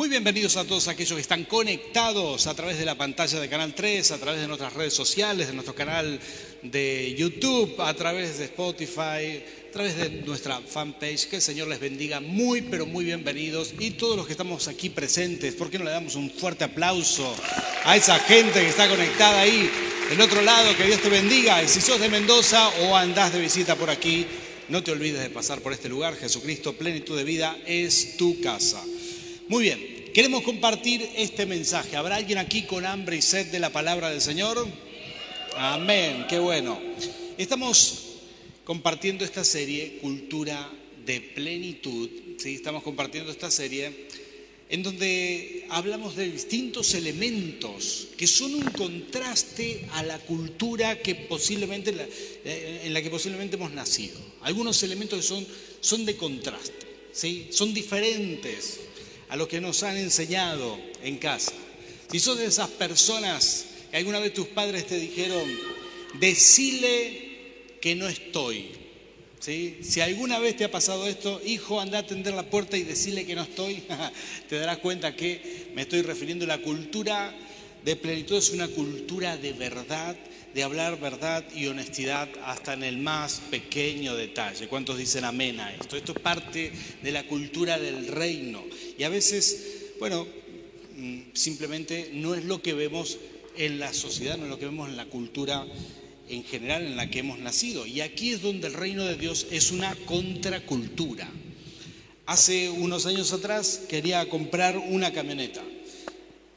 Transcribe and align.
Muy 0.00 0.08
bienvenidos 0.08 0.56
a 0.56 0.64
todos 0.64 0.88
aquellos 0.88 1.14
que 1.16 1.20
están 1.20 1.44
conectados 1.44 2.46
a 2.46 2.54
través 2.54 2.78
de 2.78 2.86
la 2.86 2.94
pantalla 2.94 3.38
de 3.38 3.50
Canal 3.50 3.74
3, 3.74 4.12
a 4.12 4.18
través 4.18 4.40
de 4.40 4.48
nuestras 4.48 4.72
redes 4.72 4.94
sociales, 4.94 5.48
de 5.48 5.52
nuestro 5.52 5.74
canal 5.74 6.18
de 6.62 7.14
YouTube, 7.18 7.74
a 7.78 7.92
través 7.92 8.38
de 8.38 8.46
Spotify, 8.46 9.44
a 9.68 9.72
través 9.74 9.98
de 9.98 10.08
nuestra 10.24 10.58
fanpage. 10.62 11.26
Que 11.26 11.36
el 11.36 11.42
Señor 11.42 11.68
les 11.68 11.80
bendiga 11.80 12.18
muy, 12.18 12.62
pero 12.62 12.86
muy 12.86 13.04
bienvenidos. 13.04 13.74
Y 13.78 13.90
todos 13.90 14.16
los 14.16 14.24
que 14.24 14.32
estamos 14.32 14.68
aquí 14.68 14.88
presentes, 14.88 15.54
¿por 15.54 15.68
qué 15.68 15.78
no 15.78 15.84
le 15.84 15.90
damos 15.90 16.14
un 16.14 16.30
fuerte 16.30 16.64
aplauso 16.64 17.36
a 17.84 17.94
esa 17.94 18.18
gente 18.20 18.58
que 18.58 18.70
está 18.70 18.88
conectada 18.88 19.42
ahí 19.42 19.70
del 20.08 20.20
otro 20.22 20.40
lado? 20.40 20.74
Que 20.78 20.84
Dios 20.84 21.02
te 21.02 21.10
bendiga. 21.10 21.62
Y 21.62 21.68
si 21.68 21.82
sos 21.82 22.00
de 22.00 22.08
Mendoza 22.08 22.70
o 22.84 22.96
andás 22.96 23.34
de 23.34 23.40
visita 23.40 23.76
por 23.76 23.90
aquí, 23.90 24.24
no 24.70 24.82
te 24.82 24.92
olvides 24.92 25.20
de 25.20 25.28
pasar 25.28 25.60
por 25.60 25.74
este 25.74 25.90
lugar. 25.90 26.16
Jesucristo, 26.16 26.72
plenitud 26.72 27.18
de 27.18 27.24
vida, 27.24 27.58
es 27.66 28.16
tu 28.16 28.40
casa. 28.40 28.82
Muy 29.50 29.64
bien, 29.64 30.12
queremos 30.14 30.44
compartir 30.44 31.10
este 31.16 31.44
mensaje. 31.44 31.96
¿Habrá 31.96 32.14
alguien 32.14 32.38
aquí 32.38 32.62
con 32.62 32.86
hambre 32.86 33.16
y 33.16 33.20
sed 33.20 33.48
de 33.48 33.58
la 33.58 33.70
palabra 33.70 34.08
del 34.08 34.20
Señor? 34.20 34.64
Amén, 35.56 36.24
qué 36.28 36.38
bueno. 36.38 36.80
Estamos 37.36 38.20
compartiendo 38.62 39.24
esta 39.24 39.42
serie, 39.42 39.98
Cultura 40.00 40.70
de 41.04 41.20
Plenitud, 41.20 42.08
¿sí? 42.38 42.54
estamos 42.54 42.84
compartiendo 42.84 43.32
esta 43.32 43.50
serie 43.50 44.06
en 44.68 44.84
donde 44.84 45.66
hablamos 45.70 46.14
de 46.14 46.30
distintos 46.30 46.94
elementos 46.94 48.06
que 48.16 48.28
son 48.28 48.54
un 48.54 48.70
contraste 48.70 49.84
a 49.94 50.04
la 50.04 50.20
cultura 50.20 51.02
que 51.02 51.16
posiblemente, 51.16 51.92
eh, 52.44 52.82
en 52.84 52.94
la 52.94 53.02
que 53.02 53.10
posiblemente 53.10 53.56
hemos 53.56 53.72
nacido. 53.72 54.20
Algunos 54.42 54.80
elementos 54.84 55.18
que 55.18 55.26
son, 55.26 55.44
son 55.80 56.06
de 56.06 56.14
contraste, 56.14 56.86
¿sí? 57.10 57.48
son 57.50 57.74
diferentes 57.74 58.78
a 59.30 59.36
lo 59.36 59.48
que 59.48 59.60
nos 59.60 59.82
han 59.84 59.96
enseñado 59.96 60.78
en 61.02 61.16
casa. 61.16 61.52
Si 62.10 62.18
sos 62.18 62.36
de 62.36 62.46
esas 62.46 62.68
personas 62.68 63.66
que 63.90 63.96
alguna 63.96 64.18
vez 64.18 64.34
tus 64.34 64.48
padres 64.48 64.86
te 64.86 64.98
dijeron, 64.98 65.48
decile 66.18 67.76
que 67.80 67.94
no 67.94 68.08
estoy. 68.08 68.72
¿Sí? 69.38 69.78
Si 69.82 70.00
alguna 70.00 70.38
vez 70.38 70.56
te 70.56 70.64
ha 70.64 70.70
pasado 70.70 71.06
esto, 71.06 71.40
hijo, 71.46 71.80
anda 71.80 71.98
a 71.98 72.02
atender 72.02 72.34
la 72.34 72.50
puerta 72.50 72.76
y 72.76 72.82
decile 72.82 73.24
que 73.24 73.34
no 73.34 73.42
estoy, 73.42 73.82
te 74.48 74.56
darás 74.56 74.78
cuenta 74.78 75.16
que 75.16 75.70
me 75.74 75.82
estoy 75.82 76.02
refiriendo 76.02 76.44
a 76.44 76.48
la 76.48 76.58
cultura 76.58 77.34
de 77.84 77.96
plenitud, 77.96 78.36
es 78.36 78.50
una 78.50 78.68
cultura 78.68 79.36
de 79.38 79.52
verdad, 79.54 80.16
de 80.54 80.62
hablar 80.62 80.98
verdad 80.98 81.44
y 81.54 81.66
honestidad 81.66 82.28
hasta 82.44 82.74
en 82.74 82.82
el 82.82 82.98
más 82.98 83.40
pequeño 83.50 84.16
detalle. 84.16 84.68
¿Cuántos 84.68 84.98
dicen 84.98 85.24
amén 85.24 85.60
a 85.60 85.74
esto? 85.74 85.96
Esto 85.96 86.12
es 86.12 86.18
parte 86.18 86.72
de 87.02 87.12
la 87.12 87.26
cultura 87.26 87.78
del 87.78 88.08
reino. 88.08 88.64
Y 88.98 89.04
a 89.04 89.08
veces, 89.08 89.92
bueno, 89.98 90.26
mm, 90.96 91.20
simplemente 91.34 92.10
no 92.14 92.34
es 92.34 92.44
lo 92.44 92.62
que 92.62 92.74
vemos 92.74 93.18
en 93.56 93.78
la 93.78 93.92
sociedad, 93.92 94.36
no 94.36 94.44
es 94.44 94.50
lo 94.50 94.58
que 94.58 94.66
vemos 94.66 94.88
en 94.88 94.96
la 94.96 95.06
cultura 95.06 95.66
en 96.28 96.44
general 96.44 96.86
en 96.86 96.96
la 96.96 97.10
que 97.10 97.20
hemos 97.20 97.38
nacido. 97.38 97.86
Y 97.86 98.00
aquí 98.00 98.30
es 98.30 98.42
donde 98.42 98.68
el 98.68 98.74
reino 98.74 99.04
de 99.04 99.16
Dios 99.16 99.46
es 99.50 99.70
una 99.70 99.94
contracultura. 100.06 101.28
Hace 102.26 102.70
unos 102.70 103.06
años 103.06 103.32
atrás 103.32 103.82
quería 103.88 104.28
comprar 104.28 104.78
una 104.78 105.12
camioneta 105.12 105.62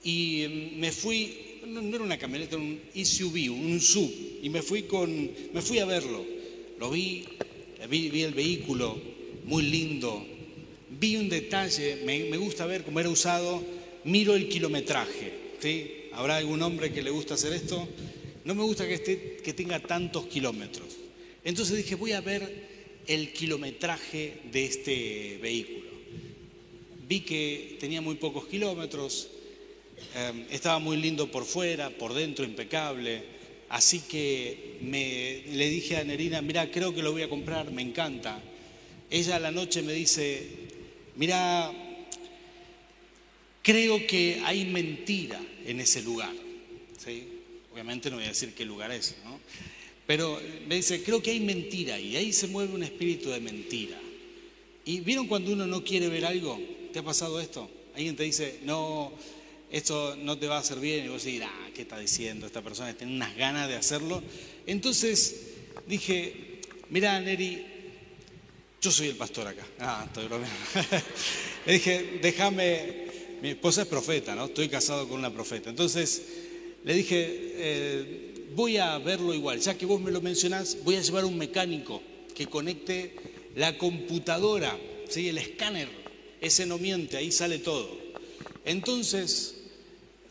y 0.04 0.46
mm, 0.48 0.80
me 0.80 0.92
fui 0.92 1.43
no, 1.66 1.96
era 1.96 2.04
una 2.04 2.18
camioneta, 2.18 2.56
era 2.56 2.64
un 2.64 2.80
SUV, 2.94 3.52
un 3.52 3.80
sub, 3.80 4.12
y 4.42 4.50
me 4.50 4.62
fui, 4.62 4.84
con, 4.84 5.32
me 5.54 5.62
fui 5.62 5.80
a 5.80 5.86
verlo. 5.86 6.26
Lo 6.80 6.90
vi, 6.90 7.26
vi, 7.90 8.22
el 8.22 8.34
vehículo, 8.34 9.00
muy 9.46 9.64
lindo. 9.64 10.26
Vi 10.90 11.16
un 11.16 11.30
detalle, 11.30 11.98
me, 12.06 12.38
gusta 12.38 12.66
ver 12.66 12.84
cómo 12.84 13.00
era 13.00 13.10
usado, 13.10 13.64
miro 14.04 14.36
el 14.36 14.50
kilometraje. 14.50 15.34
¿sí? 15.60 15.92
¿Habrá 16.14 16.38
algún 16.38 16.62
hombre 16.62 16.92
que 16.92 17.02
le 17.02 17.10
gusta 17.10 17.36
hacer 17.36 17.54
esto? 17.54 17.88
No 18.46 18.56
me 18.56 18.64
gusta 18.64 18.88
que, 18.88 18.96
esté, 18.96 19.38
que 19.44 19.54
tenga 19.54 19.80
tantos 19.80 20.26
kilómetros. 20.28 20.98
Entonces 21.44 21.78
dije, 21.78 21.96
voy 21.96 22.12
a 22.12 22.22
ver 22.22 22.74
el 23.08 23.34
kilometraje 23.34 24.40
de 24.52 24.66
este 24.66 25.40
vehículo. 25.42 25.84
Vi 27.08 27.22
que 27.22 27.78
tenía 27.80 28.02
muy 28.02 28.16
pocos 28.16 28.46
kilómetros, 28.48 29.30
Em, 30.16 30.46
estaba 30.52 30.80
muy 30.80 30.98
lindo 30.98 31.32
por 31.32 31.46
fuera, 31.46 31.90
por 31.90 32.14
dentro 32.14 32.46
impecable. 32.46 33.24
Así 33.70 34.02
que 34.02 34.78
me, 34.82 35.44
le 35.52 35.70
dije 35.70 35.98
a 35.98 36.04
Nerina, 36.04 36.42
mira, 36.42 36.70
creo 36.70 36.94
que 36.94 37.02
lo 37.02 37.12
voy 37.12 37.24
a 37.24 37.30
comprar, 37.30 37.72
me 37.72 37.82
encanta. 37.82 38.40
Ella 39.10 39.38
a 39.38 39.40
la 39.40 39.52
noche 39.52 39.82
me 39.82 39.94
dice, 39.94 40.48
mira, 41.16 41.72
creo 43.62 44.06
que 44.06 44.42
hay 44.46 44.66
mentira 44.66 45.42
en 45.66 45.80
ese 45.80 46.04
lugar. 46.04 46.34
¿Sí? 47.04 47.28
Obviamente 47.74 48.10
no 48.10 48.18
voy 48.18 48.26
a 48.26 48.30
decir 48.30 48.54
qué 48.54 48.66
lugar 48.66 48.92
es, 48.92 49.16
¿no? 49.24 49.40
Pero 50.06 50.40
me 50.68 50.76
dice, 50.76 51.02
creo 51.02 51.22
que 51.22 51.32
hay 51.32 51.40
mentira 51.40 52.00
y 52.00 52.16
ahí 52.16 52.34
se 52.34 52.48
mueve 52.48 52.74
un 52.74 52.84
espíritu 52.84 53.30
de 53.30 53.40
mentira. 53.40 53.98
¿Y 54.86 55.00
vieron 55.00 55.28
cuando 55.28 55.54
uno 55.54 55.66
no 55.66 55.84
quiere 55.84 56.10
ver 56.10 56.26
algo? 56.26 56.60
¿Te 56.92 57.00
ha 57.00 57.04
pasado 57.04 57.40
esto? 57.40 57.70
Alguien 57.96 58.16
te 58.16 58.24
dice, 58.24 58.60
no, 58.64 59.14
esto 59.74 60.16
no 60.16 60.38
te 60.38 60.48
va 60.48 60.60
a 60.60 60.76
bien. 60.76 61.06
Y 61.06 61.10
vos 61.10 61.24
decís, 61.24 61.42
ah, 61.44 61.70
¿qué 61.74 61.82
está 61.82 61.98
diciendo 61.98 62.46
esta 62.46 62.62
persona? 62.62 62.94
Tiene 62.94 63.16
unas 63.16 63.36
ganas 63.36 63.68
de 63.68 63.76
hacerlo. 63.76 64.22
Entonces 64.68 65.48
dije, 65.88 66.62
mira, 66.90 67.20
Neri, 67.20 67.66
yo 68.80 68.92
soy 68.92 69.08
el 69.08 69.16
pastor 69.16 69.48
acá. 69.48 69.66
Ah, 69.80 70.04
estoy 70.06 70.28
bromeando. 70.28 70.56
Le 71.66 71.74
dije, 71.74 72.20
déjame, 72.22 73.08
mi 73.42 73.50
esposa 73.50 73.82
es 73.82 73.88
profeta, 73.88 74.36
¿no? 74.36 74.46
Estoy 74.46 74.70
casado 74.70 75.10
con 75.10 75.18
una 75.18 75.34
profeta. 75.34 75.72
Entonces 75.72 76.22
le 76.84 76.94
dije, 76.94 77.28
eh, 77.56 78.48
voy 78.56 78.78
a 78.78 78.98
verlo 79.00 79.34
igual. 79.34 79.60
Ya 79.60 79.76
que 79.76 79.88
vos 79.88 80.00
me 80.00 80.12
lo 80.12 80.22
mencionás, 80.22 80.78
voy 80.84 80.98
a 80.98 81.02
llevar 81.02 81.26
un 81.26 81.38
mecánico 81.38 82.04
que 82.36 82.46
conecte 82.46 83.16
la 83.56 83.78
computadora, 83.78 84.78
¿sí? 85.10 85.30
el 85.30 85.40
escáner. 85.40 85.88
Ese 86.42 86.66
no 86.68 86.78
miente, 86.78 87.18
ahí 87.18 87.32
sale 87.32 87.58
todo. 87.58 87.98
Entonces 88.66 89.53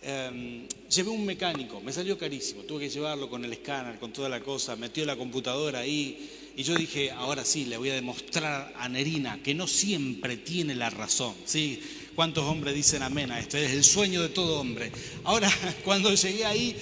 Em, 0.05 0.67
llevé 0.91 1.11
un 1.11 1.25
mecánico, 1.25 1.81
me 1.81 1.93
salió 1.93 2.19
carísimo, 2.19 2.63
tuve 2.63 2.81
que 2.81 2.91
llevarlo 2.91 3.31
con 3.31 3.45
el 3.45 3.53
escáner, 3.53 4.01
con 4.01 4.13
toda 4.13 4.29
la 4.29 4.41
cosa, 4.41 4.75
metió 4.75 5.05
la 5.05 5.15
computadora 5.15 5.79
ahí 5.79 6.29
y 6.57 6.65
yo 6.65 6.75
dije, 6.75 7.13
ahora 7.13 7.45
sí, 7.45 7.67
le 7.67 7.77
voy 7.77 7.91
a 7.91 7.95
demostrar 7.95 8.75
a 8.77 8.89
Nerina 8.89 9.41
que 9.43 9.55
no 9.55 9.69
siempre 9.69 10.37
tiene 10.37 10.75
la 10.75 10.91
razón, 10.91 11.35
¿sí? 11.45 11.81
¿Cuántos 12.17 12.45
hombres 12.45 12.75
dicen 12.75 13.03
amén 13.03 13.31
a 13.31 13.39
esto? 13.39 13.57
Es 13.57 13.71
el 13.71 13.85
sueño 13.85 14.23
de 14.23 14.29
todo 14.29 14.61
hombre. 14.61 14.91
Ahora, 15.25 15.51
cuando 15.85 16.13
llegué 16.13 16.45
ahí, 16.45 16.77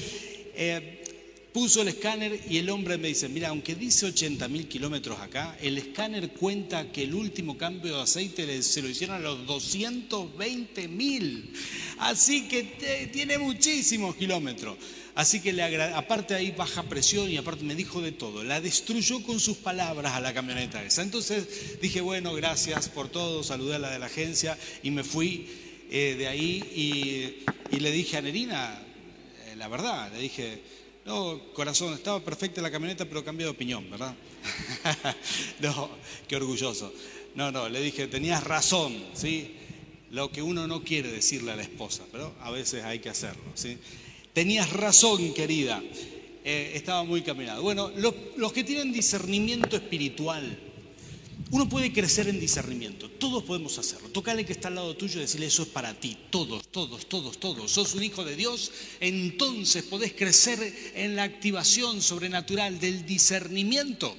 eh, 0.55 1.00
Puso 1.53 1.83
el 1.83 1.89
escáner 1.89 2.41
y 2.49 2.59
el 2.59 2.71
hombre 2.71 2.97
me 2.97 3.09
dice, 3.09 3.29
mira, 3.29 3.49
aunque 3.49 3.75
dice 3.75 4.07
80 4.07 4.47
mil 4.47 4.69
kilómetros 4.69 5.19
acá, 5.19 5.57
el 5.61 5.79
escáner 5.79 6.31
cuenta 6.31 6.93
que 6.93 7.03
el 7.03 7.15
último 7.15 7.59
cambio 7.59 7.97
de 7.97 8.03
aceite 8.03 8.63
se 8.63 8.83
lo 8.83 8.89
hicieron 8.89 9.17
a 9.17 9.19
los 9.19 9.47
220 9.47 10.87
mil. 10.87 11.53
Así 11.99 12.47
que 12.47 13.09
tiene 13.13 13.37
muchísimos 13.39 14.15
kilómetros. 14.15 14.77
Así 15.17 15.41
que 15.41 15.53
le 15.53 15.63
aparte 15.63 16.35
ahí 16.35 16.53
baja 16.53 16.85
presión 16.85 17.29
y 17.29 17.37
aparte 17.37 17.65
me 17.65 17.75
dijo 17.75 18.01
de 18.01 18.13
todo. 18.13 18.45
La 18.45 18.61
destruyó 18.61 19.23
con 19.23 19.41
sus 19.41 19.57
palabras 19.57 20.13
a 20.13 20.21
la 20.21 20.33
camioneta 20.33 20.83
esa. 20.85 21.03
Entonces 21.03 21.81
dije, 21.83 22.01
bueno, 22.01 22.33
gracias 22.33 22.89
por 22.89 23.09
todo, 23.09 23.43
saludé 23.43 23.75
a 23.75 23.79
la 23.81 23.91
de 23.91 23.99
la 23.99 24.07
agencia 24.07 24.57
y 24.85 24.91
me 24.93 25.03
fui 25.03 25.49
eh, 25.91 26.15
de 26.17 26.29
ahí 26.29 27.43
y, 27.73 27.79
le 27.79 27.91
dije 27.91 28.17
a 28.17 28.23
Nerina, 28.23 28.81
eh, 29.47 29.57
la 29.57 29.67
verdad, 29.67 30.13
le 30.13 30.21
dije, 30.21 30.63
no, 31.11 31.41
corazón, 31.55 31.93
estaba 31.95 32.21
perfecta 32.21 32.63
la 32.63 32.71
camioneta, 32.71 33.05
pero 33.05 33.25
cambié 33.25 33.45
de 33.45 33.51
opinión, 33.51 33.91
¿verdad? 33.91 34.15
no, 35.61 35.91
qué 36.29 36.37
orgulloso. 36.37 36.93
No, 37.35 37.51
no, 37.51 37.69
le 37.69 37.81
dije, 37.81 38.07
tenías 38.07 38.45
razón, 38.45 38.97
¿sí? 39.13 39.57
Lo 40.13 40.31
que 40.31 40.41
uno 40.41 40.69
no 40.69 40.85
quiere 40.85 41.11
decirle 41.11 41.51
a 41.51 41.57
la 41.57 41.63
esposa, 41.63 42.05
pero 42.13 42.33
a 42.41 42.53
veces 42.53 42.85
hay 42.85 43.01
que 43.01 43.09
hacerlo, 43.09 43.43
¿sí? 43.55 43.77
Tenías 44.33 44.73
razón, 44.73 45.35
querida. 45.35 45.83
Eh, 46.45 46.73
estaba 46.77 47.03
muy 47.03 47.23
caminado. 47.23 47.61
Bueno, 47.61 47.91
los 48.37 48.53
que 48.53 48.63
tienen 48.63 48.93
discernimiento 48.93 49.75
espiritual, 49.77 50.59
uno 51.51 51.69
puede 51.69 51.93
crecer 51.93 52.29
en 52.29 52.39
discernimiento, 52.39 53.11
todos 53.11 53.43
podemos 53.43 53.77
hacerlo. 53.79 54.09
Tócale 54.11 54.47
que 54.47 54.53
está 54.53 54.69
al 54.69 54.77
lado 54.77 54.97
tuyo 54.97 55.19
y 55.19 55.23
decirle 55.23 55.47
eso 55.47 55.63
es 55.63 55.69
para 55.69 55.95
ti, 55.95 56.17
todos, 56.31 56.69
todos, 56.69 57.07
todos, 57.09 57.39
todos. 57.41 57.71
Sos 57.73 57.95
un 57.95 58.05
hijo 58.05 58.25
de 58.25 58.37
Dios, 58.37 58.71
entonces 59.01 59.83
podés 59.83 60.13
crecer 60.13 60.93
en 60.95 61.17
la 61.17 61.25
activación 61.25 62.03
sobrenatural 62.03 62.79
del 62.79 63.05
discernimiento, 63.05 64.17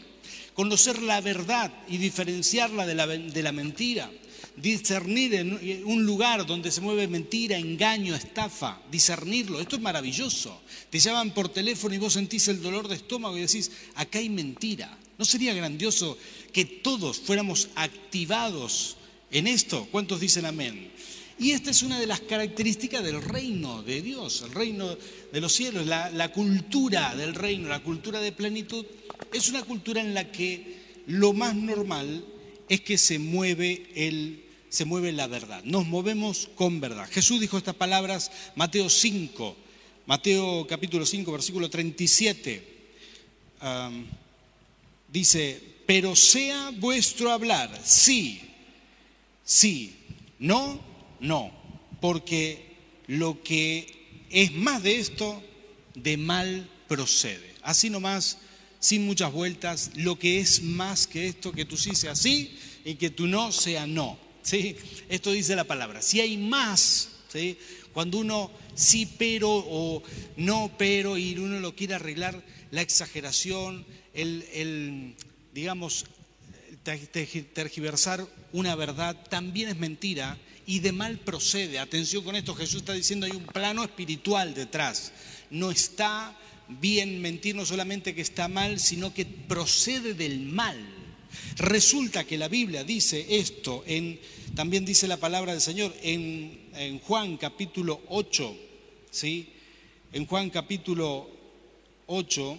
conocer 0.53 1.01
la 1.01 1.21
verdad 1.21 1.71
y 1.87 1.97
diferenciarla 1.97 2.85
de 2.85 2.95
la, 2.95 3.07
de 3.07 3.43
la 3.43 3.51
mentira, 3.53 4.11
discernir 4.61 5.33
en 5.35 5.85
un 5.85 6.05
lugar 6.05 6.45
donde 6.45 6.71
se 6.71 6.81
mueve 6.81 7.07
mentira, 7.07 7.57
engaño, 7.57 8.15
estafa, 8.15 8.81
discernirlo. 8.91 9.59
Esto 9.59 9.75
es 9.75 9.81
maravilloso. 9.81 10.61
Te 10.89 10.99
llaman 10.99 11.33
por 11.33 11.49
teléfono 11.49 11.95
y 11.95 11.97
vos 11.97 12.13
sentís 12.13 12.47
el 12.47 12.61
dolor 12.61 12.87
de 12.87 12.95
estómago 12.95 13.37
y 13.37 13.41
decís, 13.41 13.71
acá 13.95 14.19
hay 14.19 14.29
mentira. 14.29 14.97
¿No 15.17 15.25
sería 15.25 15.53
grandioso 15.53 16.17
que 16.51 16.65
todos 16.65 17.19
fuéramos 17.19 17.69
activados 17.75 18.97
en 19.31 19.47
esto? 19.47 19.87
¿Cuántos 19.91 20.19
dicen 20.19 20.45
amén? 20.45 20.91
Y 21.41 21.51
esta 21.51 21.71
es 21.71 21.81
una 21.81 21.99
de 21.99 22.05
las 22.05 22.21
características 22.21 23.03
del 23.03 23.21
reino 23.21 23.81
de 23.81 24.03
Dios, 24.03 24.43
el 24.43 24.51
reino 24.51 24.95
de 25.31 25.41
los 25.41 25.51
cielos, 25.51 25.87
la, 25.87 26.31
cultura 26.31 27.15
del 27.15 27.33
reino, 27.33 27.67
la 27.67 27.81
cultura 27.81 28.19
de 28.19 28.31
plenitud, 28.31 28.85
es 29.33 29.49
una 29.49 29.63
cultura 29.63 30.01
en 30.01 30.13
la 30.13 30.31
que 30.31 30.75
lo 31.07 31.33
más 31.33 31.55
normal 31.55 32.23
es 32.69 32.81
que 32.81 32.97
se 32.99 33.17
mueve, 33.17 33.87
el, 33.95 34.43
se 34.71 34.85
mueve 34.85 35.11
la 35.11 35.27
verdad. 35.27 35.61
Nos 35.65 35.85
movemos 35.85 36.49
con 36.55 36.79
verdad. 36.79 37.07
Jesús 37.11 37.41
dijo 37.41 37.57
estas 37.57 37.75
palabras, 37.75 38.31
Mateo 38.55 38.89
5, 38.89 39.57
Mateo 40.05 40.65
capítulo 40.65 41.05
5, 41.05 41.29
versículo 41.29 41.69
37. 41.69 42.63
dice, 45.11 45.61
pero 45.85 46.15
sea 46.15 46.71
vuestro 46.79 47.33
hablar, 47.33 47.81
sí, 47.83 48.39
sí, 49.43 49.93
no, 50.39 50.79
no, 51.19 51.51
porque 51.99 52.77
lo 53.07 53.43
que 53.43 54.25
es 54.29 54.53
más 54.53 54.83
de 54.83 54.99
esto, 54.99 55.43
de 55.95 56.15
mal 56.15 56.69
procede. 56.87 57.55
Así 57.61 57.89
nomás, 57.89 58.37
sin 58.79 59.05
muchas 59.05 59.33
vueltas, 59.33 59.91
lo 59.95 60.17
que 60.17 60.39
es 60.39 60.63
más 60.63 61.07
que 61.07 61.27
esto, 61.27 61.51
que 61.51 61.65
tú 61.65 61.75
sí 61.75 61.93
sea 61.93 62.15
sí 62.15 62.57
y 62.85 62.95
que 62.95 63.09
tú 63.09 63.27
no 63.27 63.51
sea 63.51 63.85
no. 63.85 64.30
¿Sí? 64.41 64.75
Esto 65.09 65.31
dice 65.31 65.55
la 65.55 65.63
palabra. 65.63 66.01
Si 66.01 66.19
hay 66.21 66.37
más, 66.37 67.09
¿sí? 67.31 67.57
cuando 67.93 68.19
uno 68.19 68.51
sí 68.75 69.05
pero 69.17 69.49
o 69.49 70.03
no 70.37 70.71
pero 70.77 71.17
y 71.17 71.35
uno 71.37 71.59
lo 71.59 71.75
quiere 71.75 71.95
arreglar, 71.95 72.43
la 72.71 72.81
exageración, 72.81 73.85
el, 74.13 74.45
el 74.53 75.15
digamos, 75.53 76.05
tergiversar 76.83 78.25
una 78.53 78.75
verdad 78.75 79.15
también 79.29 79.69
es 79.69 79.77
mentira 79.77 80.37
y 80.65 80.79
de 80.79 80.91
mal 80.91 81.17
procede. 81.19 81.79
Atención 81.79 82.23
con 82.23 82.35
esto, 82.35 82.55
Jesús 82.55 82.77
está 82.77 82.93
diciendo 82.93 83.25
hay 83.25 83.33
un 83.33 83.45
plano 83.45 83.83
espiritual 83.83 84.53
detrás. 84.53 85.11
No 85.49 85.69
está 85.69 86.35
bien 86.67 87.21
mentir, 87.21 87.55
no 87.55 87.65
solamente 87.65 88.15
que 88.15 88.21
está 88.21 88.47
mal, 88.47 88.79
sino 88.79 89.13
que 89.13 89.25
procede 89.25 90.13
del 90.13 90.39
mal. 90.39 90.77
Resulta 91.57 92.23
que 92.23 92.37
la 92.37 92.47
Biblia 92.47 92.83
dice 92.83 93.25
esto, 93.37 93.83
en, 93.85 94.19
también 94.55 94.85
dice 94.85 95.07
la 95.07 95.17
palabra 95.17 95.51
del 95.51 95.61
Señor 95.61 95.93
en, 96.01 96.99
Juan 96.99 97.37
capítulo 97.37 98.01
8, 98.09 98.55
¿sí? 99.09 99.49
En 100.13 100.25
Juan 100.25 100.49
capítulo 100.49 101.29
8, 102.07 102.57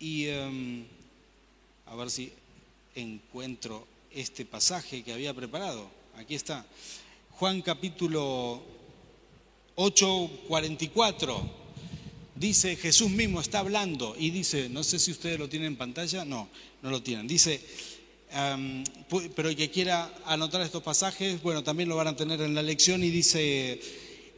y 0.00 0.26
em, 0.26 0.84
a 1.86 1.94
ver 1.94 2.10
si 2.10 2.32
encuentro 2.94 3.86
este 4.10 4.44
pasaje 4.44 5.02
que 5.02 5.12
había 5.12 5.32
preparado. 5.34 5.88
Aquí 6.16 6.34
está. 6.34 6.66
Juan 7.32 7.62
capítulo 7.62 8.62
8, 9.76 10.30
44. 10.48 11.61
Dice, 12.34 12.76
Jesús 12.76 13.10
mismo 13.10 13.40
está 13.40 13.58
hablando 13.58 14.16
y 14.18 14.30
dice, 14.30 14.68
no 14.68 14.82
sé 14.82 14.98
si 14.98 15.10
ustedes 15.10 15.38
lo 15.38 15.48
tienen 15.48 15.68
en 15.68 15.76
pantalla, 15.76 16.24
no, 16.24 16.48
no 16.82 16.90
lo 16.90 17.02
tienen. 17.02 17.26
Dice, 17.26 17.60
pero 19.36 19.48
el 19.48 19.56
que 19.56 19.70
quiera 19.70 20.12
anotar 20.24 20.62
estos 20.62 20.82
pasajes, 20.82 21.42
bueno, 21.42 21.62
también 21.62 21.88
lo 21.88 21.96
van 21.96 22.08
a 22.08 22.16
tener 22.16 22.40
en 22.40 22.54
la 22.54 22.62
lección 22.62 23.04
y 23.04 23.10
dice, 23.10 23.80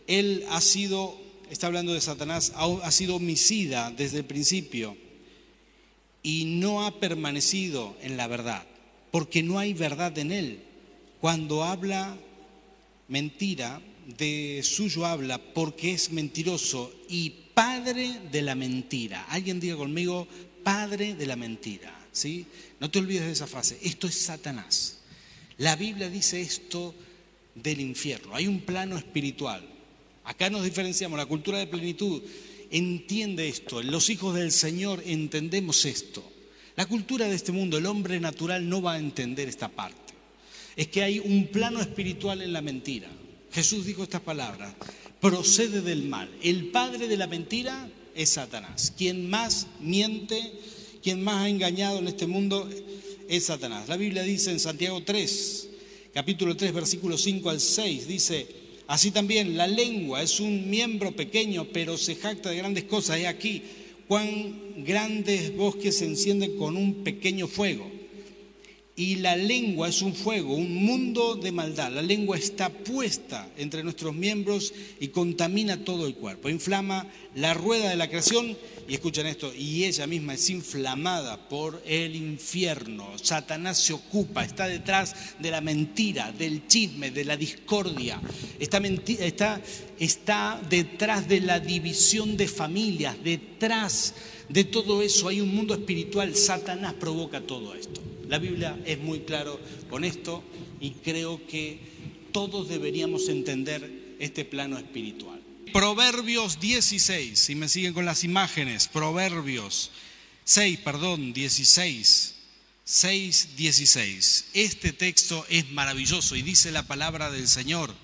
él 0.08 0.44
ha 0.50 0.61
sido, 0.61 1.17
está 1.50 1.69
hablando 1.69 1.94
de 1.94 2.00
Satanás, 2.00 2.52
ha 2.56 2.91
sido 2.91 3.17
homicida 3.17 3.93
desde 3.96 4.19
el 4.19 4.25
principio 4.25 4.96
y 6.23 6.44
no 6.46 6.85
ha 6.85 6.99
permanecido 6.99 7.96
en 8.02 8.17
la 8.17 8.26
verdad 8.26 8.67
porque 9.14 9.44
no 9.44 9.61
hay 9.61 9.75
verdad 9.75 10.19
en 10.19 10.32
él. 10.32 10.58
Cuando 11.20 11.62
habla 11.62 12.17
mentira, 13.06 13.81
de 14.19 14.61
suyo 14.64 15.06
habla 15.06 15.38
porque 15.38 15.93
es 15.93 16.11
mentiroso 16.11 16.93
y 17.08 17.44
padre 17.54 18.20
de 18.30 18.42
la 18.42 18.54
mentira. 18.54 19.24
Alguien 19.28 19.60
diga 19.60 19.76
conmigo, 19.76 20.28
padre 20.62 21.14
de 21.14 21.26
la 21.26 21.36
mentira. 21.36 21.94
¿sí? 22.12 22.46
No 22.80 22.90
te 22.90 22.98
olvides 22.98 23.26
de 23.26 23.32
esa 23.32 23.46
frase. 23.46 23.78
Esto 23.82 24.06
es 24.06 24.14
Satanás. 24.14 24.98
La 25.58 25.76
Biblia 25.76 26.10
dice 26.10 26.40
esto 26.40 26.94
del 27.54 27.80
infierno. 27.80 28.34
Hay 28.34 28.46
un 28.46 28.60
plano 28.60 28.96
espiritual. 28.96 29.64
Acá 30.24 30.50
nos 30.50 30.64
diferenciamos. 30.64 31.18
La 31.18 31.26
cultura 31.26 31.58
de 31.58 31.66
plenitud 31.66 32.22
entiende 32.70 33.48
esto. 33.48 33.82
Los 33.82 34.10
hijos 34.10 34.34
del 34.34 34.52
Señor 34.52 35.02
entendemos 35.06 35.84
esto. 35.84 36.24
La 36.76 36.86
cultura 36.86 37.28
de 37.28 37.36
este 37.36 37.52
mundo, 37.52 37.78
el 37.78 37.86
hombre 37.86 38.18
natural 38.18 38.68
no 38.68 38.82
va 38.82 38.94
a 38.94 38.98
entender 38.98 39.48
esta 39.48 39.68
parte. 39.68 40.14
Es 40.74 40.88
que 40.88 41.04
hay 41.04 41.20
un 41.20 41.46
plano 41.46 41.80
espiritual 41.80 42.42
en 42.42 42.52
la 42.52 42.62
mentira. 42.62 43.08
Jesús 43.52 43.86
dijo 43.86 44.02
estas 44.02 44.22
palabras, 44.22 44.74
procede 45.24 45.80
del 45.80 46.02
mal. 46.02 46.28
El 46.42 46.66
padre 46.66 47.08
de 47.08 47.16
la 47.16 47.26
mentira 47.26 47.90
es 48.14 48.28
Satanás. 48.28 48.92
Quien 48.94 49.30
más 49.30 49.68
miente, 49.80 50.52
quien 51.02 51.24
más 51.24 51.36
ha 51.36 51.48
engañado 51.48 52.00
en 52.00 52.08
este 52.08 52.26
mundo 52.26 52.68
es 53.26 53.44
Satanás. 53.44 53.88
La 53.88 53.96
Biblia 53.96 54.22
dice 54.22 54.50
en 54.50 54.60
Santiago 54.60 55.02
3, 55.02 55.68
capítulo 56.12 56.58
3, 56.58 56.74
versículo 56.74 57.16
5 57.16 57.48
al 57.48 57.58
6, 57.58 58.06
dice, 58.06 58.46
así 58.86 59.12
también 59.12 59.56
la 59.56 59.66
lengua 59.66 60.20
es 60.20 60.40
un 60.40 60.68
miembro 60.68 61.16
pequeño, 61.16 61.68
pero 61.72 61.96
se 61.96 62.16
jacta 62.16 62.50
de 62.50 62.56
grandes 62.56 62.84
cosas. 62.84 63.16
He 63.16 63.26
aquí, 63.26 63.62
cuán 64.06 64.84
grandes 64.84 65.56
bosques 65.56 65.96
se 65.96 66.04
encienden 66.04 66.58
con 66.58 66.76
un 66.76 67.02
pequeño 67.02 67.48
fuego. 67.48 67.90
Y 68.96 69.17
la 69.17 69.35
lengua 69.35 69.88
es 69.88 70.02
un 70.02 70.14
fuego, 70.14 70.55
un 70.55 70.73
mundo 70.73 71.35
de 71.35 71.50
maldad. 71.50 71.91
La 71.91 72.00
lengua 72.00 72.37
está 72.37 72.69
puesta 72.69 73.50
entre 73.56 73.82
nuestros 73.82 74.14
miembros 74.14 74.73
y 75.00 75.08
contamina 75.08 75.85
todo 75.85 76.06
el 76.06 76.14
cuerpo. 76.14 76.49
Inflama 76.49 77.08
la 77.35 77.55
rueda 77.55 77.91
de 77.91 77.96
la 77.96 78.08
creación 78.08 78.56
y 78.87 78.94
escuchen 78.94 79.26
esto, 79.26 79.52
y 79.52 79.82
ella 79.85 80.06
misma 80.06 80.35
es 80.35 80.49
inflamada 80.50 81.49
por 81.49 81.82
el 81.87 82.14
infierno. 82.14 83.11
Satanás 83.20 83.79
se 83.79 83.94
ocupa, 83.94 84.44
está 84.44 84.69
detrás 84.69 85.17
de 85.41 85.50
la 85.50 85.61
mentira, 85.61 86.31
del 86.31 86.69
chisme, 86.69 87.11
de 87.11 87.25
la 87.25 87.37
discordia. 87.37 88.20
Está, 88.61 88.79
está, 88.79 89.61
está 89.99 90.61
detrás 90.70 91.26
de 91.26 91.41
la 91.41 91.58
división 91.58 92.37
de 92.37 92.46
familias, 92.46 93.17
detrás 93.25 94.14
de 94.49 94.62
todo 94.62 95.02
eso 95.02 95.26
hay 95.26 95.41
un 95.41 95.52
mundo 95.52 95.75
espiritual. 95.75 96.37
Satanás 96.37 96.94
provoca 96.94 97.41
todo 97.41 97.75
esto. 97.75 98.13
La 98.28 98.38
Biblia 98.38 98.78
es 98.84 98.98
muy 98.98 99.20
claro 99.20 99.60
con 99.90 100.04
esto 100.04 100.42
y 100.80 100.90
creo 100.90 101.46
que 101.46 101.78
todos 102.32 102.68
deberíamos 102.68 103.28
entender 103.28 104.16
este 104.18 104.44
plano 104.44 104.78
espiritual. 104.78 105.40
Proverbios 105.72 106.60
16, 106.60 107.38
si 107.38 107.54
me 107.54 107.69
siguen 107.69 107.94
con 107.94 108.04
las 108.04 108.24
imágenes, 108.24 108.88
Proverbios 108.88 109.90
6, 110.44 110.78
perdón, 110.81 111.32
16, 111.32 112.34
6, 112.84 113.48
16. 113.56 114.44
Este 114.54 114.93
texto 114.93 115.44
es 115.48 115.70
maravilloso 115.70 116.36
y 116.36 116.43
dice 116.43 116.70
la 116.70 116.86
palabra 116.86 117.31
del 117.31 117.48
Señor. 117.48 117.94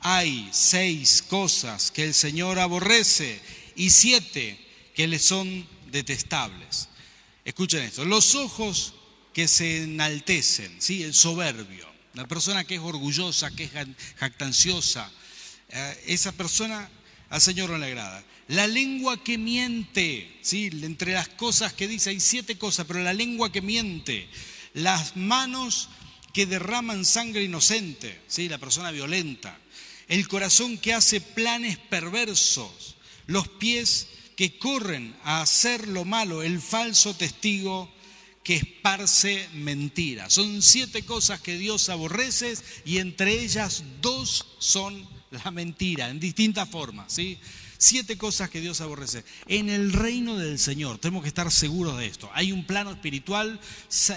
Hay 0.00 0.48
seis 0.52 1.22
cosas 1.22 1.90
que 1.90 2.04
el 2.04 2.14
Señor 2.14 2.58
aborrece 2.58 3.40
y 3.76 3.90
siete 3.90 4.58
que 4.94 5.06
le 5.06 5.18
son 5.18 5.66
detestables. 5.90 6.88
Escuchen 7.44 7.82
esto, 7.82 8.04
los 8.04 8.34
ojos 8.34 8.94
que 9.32 9.48
se 9.48 9.84
enaltecen, 9.84 10.74
¿sí? 10.78 11.02
el 11.02 11.14
soberbio, 11.14 11.86
la 12.14 12.26
persona 12.26 12.64
que 12.64 12.74
es 12.74 12.80
orgullosa, 12.80 13.50
que 13.50 13.64
es 13.64 13.70
jactanciosa, 14.16 15.10
eh, 15.68 16.04
esa 16.06 16.32
persona 16.32 16.88
al 17.30 17.40
Señor 17.40 17.70
no 17.70 17.78
le 17.78 17.86
agrada. 17.86 18.22
La 18.48 18.66
lengua 18.66 19.22
que 19.22 19.38
miente, 19.38 20.38
¿sí? 20.42 20.70
entre 20.82 21.14
las 21.14 21.28
cosas 21.28 21.72
que 21.72 21.88
dice, 21.88 22.10
hay 22.10 22.20
siete 22.20 22.58
cosas, 22.58 22.86
pero 22.86 23.02
la 23.02 23.14
lengua 23.14 23.50
que 23.50 23.62
miente, 23.62 24.28
las 24.74 25.16
manos 25.16 25.88
que 26.34 26.46
derraman 26.46 27.04
sangre 27.04 27.42
inocente, 27.42 28.20
¿sí? 28.26 28.48
la 28.48 28.58
persona 28.58 28.90
violenta, 28.90 29.58
el 30.08 30.28
corazón 30.28 30.76
que 30.76 30.92
hace 30.92 31.20
planes 31.20 31.78
perversos, 31.78 32.96
los 33.26 33.48
pies 33.48 34.08
que 34.36 34.58
corren 34.58 35.16
a 35.24 35.40
hacer 35.40 35.88
lo 35.88 36.04
malo, 36.04 36.42
el 36.42 36.60
falso 36.60 37.14
testigo 37.14 37.90
que 38.42 38.56
esparce 38.56 39.48
mentira. 39.54 40.30
Son 40.30 40.62
siete 40.62 41.04
cosas 41.04 41.40
que 41.40 41.56
Dios 41.56 41.88
aborrece 41.88 42.54
y 42.84 42.98
entre 42.98 43.40
ellas 43.40 43.84
dos 44.00 44.46
son 44.58 45.06
la 45.30 45.50
mentira, 45.50 46.10
en 46.10 46.20
distintas 46.20 46.68
formas, 46.68 47.12
¿sí? 47.12 47.38
Siete 47.78 48.16
cosas 48.16 48.48
que 48.48 48.60
Dios 48.60 48.80
aborrece. 48.80 49.24
En 49.48 49.68
el 49.68 49.92
reino 49.92 50.36
del 50.36 50.60
Señor, 50.60 50.98
tenemos 50.98 51.22
que 51.22 51.28
estar 51.28 51.50
seguros 51.50 51.98
de 51.98 52.06
esto. 52.06 52.30
Hay 52.32 52.52
un 52.52 52.64
plano 52.64 52.92
espiritual, 52.92 53.58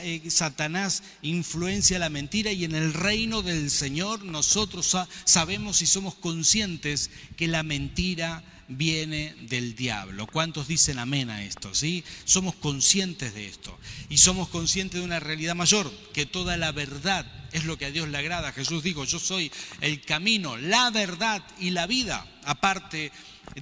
eh, 0.04 0.22
Satanás 0.30 1.02
influencia 1.24 1.98
la 1.98 2.10
mentira 2.10 2.52
y 2.52 2.64
en 2.64 2.76
el 2.76 2.94
reino 2.94 3.42
del 3.42 3.72
Señor 3.72 4.24
nosotros 4.24 4.96
sabemos 5.24 5.82
y 5.82 5.88
somos 5.88 6.14
conscientes 6.14 7.10
que 7.38 7.48
la 7.48 7.64
mentira 7.64 8.44
viene 8.68 9.36
del 9.42 9.76
diablo. 9.76 10.28
¿Cuántos 10.28 10.68
dicen 10.68 11.00
amén 11.00 11.30
a 11.30 11.44
esto? 11.44 11.74
¿sí? 11.74 12.04
Somos 12.24 12.56
conscientes 12.56 13.34
de 13.34 13.48
esto 13.48 13.78
y 14.10 14.18
somos 14.18 14.50
conscientes 14.50 15.00
de 15.00 15.06
una 15.06 15.20
realidad 15.20 15.56
mayor, 15.56 15.92
que 16.14 16.26
toda 16.26 16.58
la 16.58 16.72
verdad 16.72 17.26
es 17.52 17.66
lo 17.66 17.78
que 17.78 17.86
a 17.86 17.92
Dios 17.92 18.10
le 18.10 18.18
agrada. 18.18 18.52
Jesús 18.52 18.84
dijo, 18.84 19.06
yo 19.06 19.20
soy 19.20 19.52
el 19.82 20.02
camino, 20.02 20.58
la 20.58 20.90
verdad 20.90 21.44
y 21.60 21.70
la 21.72 21.88
vida. 21.88 22.28
Aparte, 22.44 23.12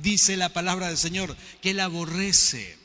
dice 0.02 0.38
la 0.38 0.50
palabra 0.50 0.88
del 0.88 0.98
Señor, 0.98 1.36
que 1.62 1.72
Él 1.72 1.80
aborrece. 1.80 2.78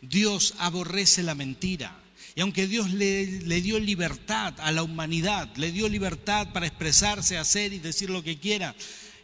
Dios 0.00 0.54
aborrece 0.58 1.22
la 1.22 1.34
mentira. 1.34 1.96
Y 2.36 2.40
aunque 2.40 2.66
Dios 2.66 2.90
le, 2.90 3.26
le, 3.26 3.60
dio 3.60 3.78
libertad 3.78 4.54
a 4.58 4.72
la 4.72 4.82
humanidad, 4.82 5.48
le 5.56 5.70
dio 5.70 5.88
libertad 5.88 6.48
para 6.52 6.66
expresarse, 6.66 7.38
hacer 7.38 7.72
y 7.72 7.78
decir 7.78 8.10
lo 8.10 8.24
que 8.24 8.38
quiera, 8.38 8.74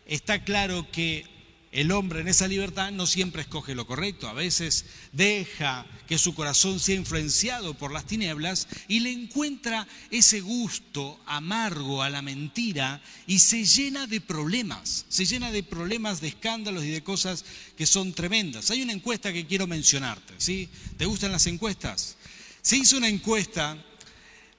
está 0.07 0.45
claro 0.45 0.87
que 0.93 1.27
el 1.73 1.93
hombre 1.93 2.21
en 2.21 2.29
esa 2.29 2.49
libertad 2.49 2.91
no 2.91 3.07
siempre 3.07 3.43
escoge 3.43 3.77
lo 3.77 3.87
correcto, 3.87 4.29
a 4.29 4.33
veces 4.33 4.87
deja 5.13 5.87
que 6.09 6.19
su 6.19 6.35
corazón 6.35 6.81
sea 6.81 6.97
influenciado 6.97 7.75
por 7.75 7.93
las 7.93 8.07
tinieblas 8.07 8.67
y 8.89 9.01
le 9.01 9.13
encuentra 9.13 9.87
ese 10.11 10.41
gusto 10.41 11.21
amargo 11.27 12.03
a 12.03 12.11
la 12.11 12.23
mentira 12.23 13.01
y 13.29 13.39
se 13.39 13.65
llena 13.65 14.09
de 14.09 14.21
problemas, 14.21 15.07
se 15.09 15.25
llena 15.25 15.53
de 15.53 15.63
problemas, 15.63 16.21
de 16.21 16.29
escándalos 16.29 16.83
y 16.83 16.91
de 16.91 17.05
cosas 17.05 17.45
que 17.77 17.87
son 17.87 18.13
tremendas. 18.15 18.71
Hay 18.73 18.83
una 18.83 18.93
encuesta 18.93 19.33
que 19.33 19.47
quiero 19.47 19.69
mencionarte, 19.69 20.35
¿sí? 20.39 20.69
¿Te 20.97 21.07
gustan 21.07 21.31
las 21.31 21.47
encuestas? 21.47 22.17
Se 22.63 22.77
hizo 22.77 22.97
una 22.97 23.09
encuesta 23.09 23.79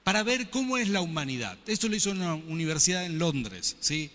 para 0.02 0.22
ver 0.22 0.48
cómo 0.48 0.78
es 0.78 0.88
la 0.88 1.02
humanidad. 1.02 1.58
Esto 1.66 1.88
lo 1.88 1.96
hizo 1.96 2.10
una 2.10 2.34
universidad 2.34 3.04
en 3.04 3.18
Londres, 3.18 3.76
¿sí? 3.80 4.10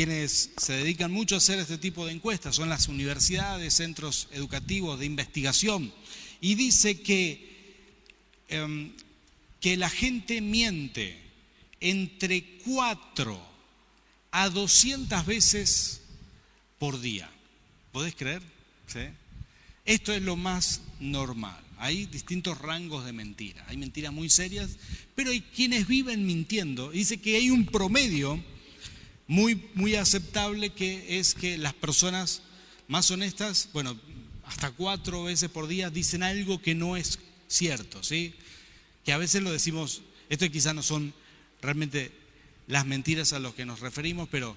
Quienes 0.00 0.48
se 0.56 0.72
dedican 0.72 1.12
mucho 1.12 1.34
a 1.34 1.38
hacer 1.38 1.58
este 1.58 1.76
tipo 1.76 2.06
de 2.06 2.12
encuestas 2.12 2.56
son 2.56 2.70
las 2.70 2.88
universidades, 2.88 3.74
centros 3.74 4.28
educativos 4.32 4.98
de 4.98 5.04
investigación, 5.04 5.92
y 6.40 6.54
dice 6.54 7.02
que, 7.02 7.76
em, 8.48 8.92
que 9.60 9.76
la 9.76 9.90
gente 9.90 10.40
miente 10.40 11.20
entre 11.80 12.56
4 12.64 13.46
a 14.30 14.48
200 14.48 15.26
veces 15.26 16.00
por 16.78 16.98
día. 17.02 17.30
¿Podés 17.92 18.14
creer? 18.14 18.40
Esto 19.84 20.14
es 20.14 20.22
lo 20.22 20.36
más 20.36 20.80
normal. 20.98 21.62
Hay 21.76 22.06
distintos 22.06 22.56
rangos 22.56 23.04
de 23.04 23.12
mentira. 23.12 23.66
Hay 23.68 23.76
mentiras 23.76 24.14
muy 24.14 24.30
serias, 24.30 24.70
pero 25.14 25.30
hay 25.30 25.42
quienes 25.42 25.86
viven 25.86 26.24
mintiendo. 26.24 26.90
Dice 26.90 27.18
que 27.20 27.36
hay 27.36 27.50
un 27.50 27.66
promedio 27.66 28.42
muy, 29.30 29.62
muy 29.74 29.94
aceptable 29.94 30.70
que 30.70 31.20
es 31.20 31.36
que 31.36 31.56
las 31.56 31.72
personas 31.72 32.42
más 32.88 33.12
honestas, 33.12 33.68
bueno, 33.72 33.96
hasta 34.44 34.72
cuatro 34.72 35.22
veces 35.22 35.48
por 35.48 35.68
día 35.68 35.88
dicen 35.88 36.24
algo 36.24 36.60
que 36.60 36.74
no 36.74 36.96
es 36.96 37.20
cierto, 37.46 38.02
¿sí? 38.02 38.34
Que 39.04 39.12
a 39.12 39.18
veces 39.18 39.44
lo 39.44 39.52
decimos, 39.52 40.02
esto 40.28 40.50
quizás 40.50 40.74
no 40.74 40.82
son 40.82 41.14
realmente 41.62 42.10
las 42.66 42.86
mentiras 42.86 43.32
a 43.32 43.38
las 43.38 43.54
que 43.54 43.64
nos 43.64 43.78
referimos, 43.78 44.28
pero 44.28 44.56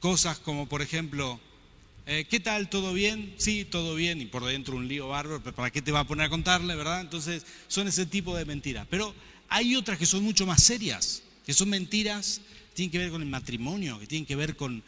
cosas 0.00 0.38
como, 0.38 0.66
por 0.66 0.80
ejemplo, 0.80 1.38
eh, 2.06 2.24
¿qué 2.30 2.40
tal? 2.40 2.70
¿Todo 2.70 2.94
bien? 2.94 3.34
Sí, 3.36 3.66
todo 3.66 3.96
bien, 3.96 4.22
y 4.22 4.24
por 4.24 4.46
dentro 4.46 4.76
un 4.76 4.88
lío 4.88 5.08
bárbaro, 5.08 5.42
pero 5.44 5.54
¿para 5.54 5.70
qué 5.70 5.82
te 5.82 5.92
va 5.92 6.00
a 6.00 6.06
poner 6.06 6.28
a 6.28 6.30
contarle, 6.30 6.74
verdad? 6.74 7.02
Entonces, 7.02 7.44
son 7.68 7.86
ese 7.86 8.06
tipo 8.06 8.34
de 8.34 8.46
mentiras. 8.46 8.86
Pero 8.88 9.14
hay 9.50 9.76
otras 9.76 9.98
que 9.98 10.06
son 10.06 10.22
mucho 10.24 10.46
más 10.46 10.62
serias, 10.62 11.22
que 11.44 11.52
son 11.52 11.68
mentiras 11.68 12.40
tienen 12.76 12.92
que 12.92 12.98
ver 12.98 13.10
con 13.10 13.22
el 13.22 13.28
matrimonio, 13.28 13.98
que 13.98 14.06
tienen 14.06 14.26
que 14.26 14.36
ver 14.36 14.54
con... 14.54 14.84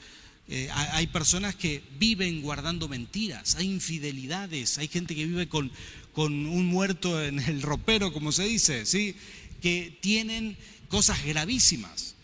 Eh, 0.51 0.69
hay 0.73 1.09
personas 1.09 1.57
que 1.57 1.83
viven 1.99 2.41
guardando 2.41 2.89
mentiras, 2.89 3.57
hay 3.57 3.67
infidelidades, 3.67 4.79
hay 4.79 4.89
gente 4.89 5.15
que 5.15 5.27
vive 5.27 5.49
con, 5.49 5.71
con 6.13 6.47
un 6.47 6.67
muerto 6.67 7.23
en 7.23 7.39
el 7.41 7.61
ropero, 7.61 8.13
como 8.13 8.33
se 8.33 8.45
dice, 8.45 8.87
¿sí? 8.87 9.15
que 9.61 9.99
tienen 10.01 10.57
cosas 10.89 11.25
gravísimas. 11.25 12.15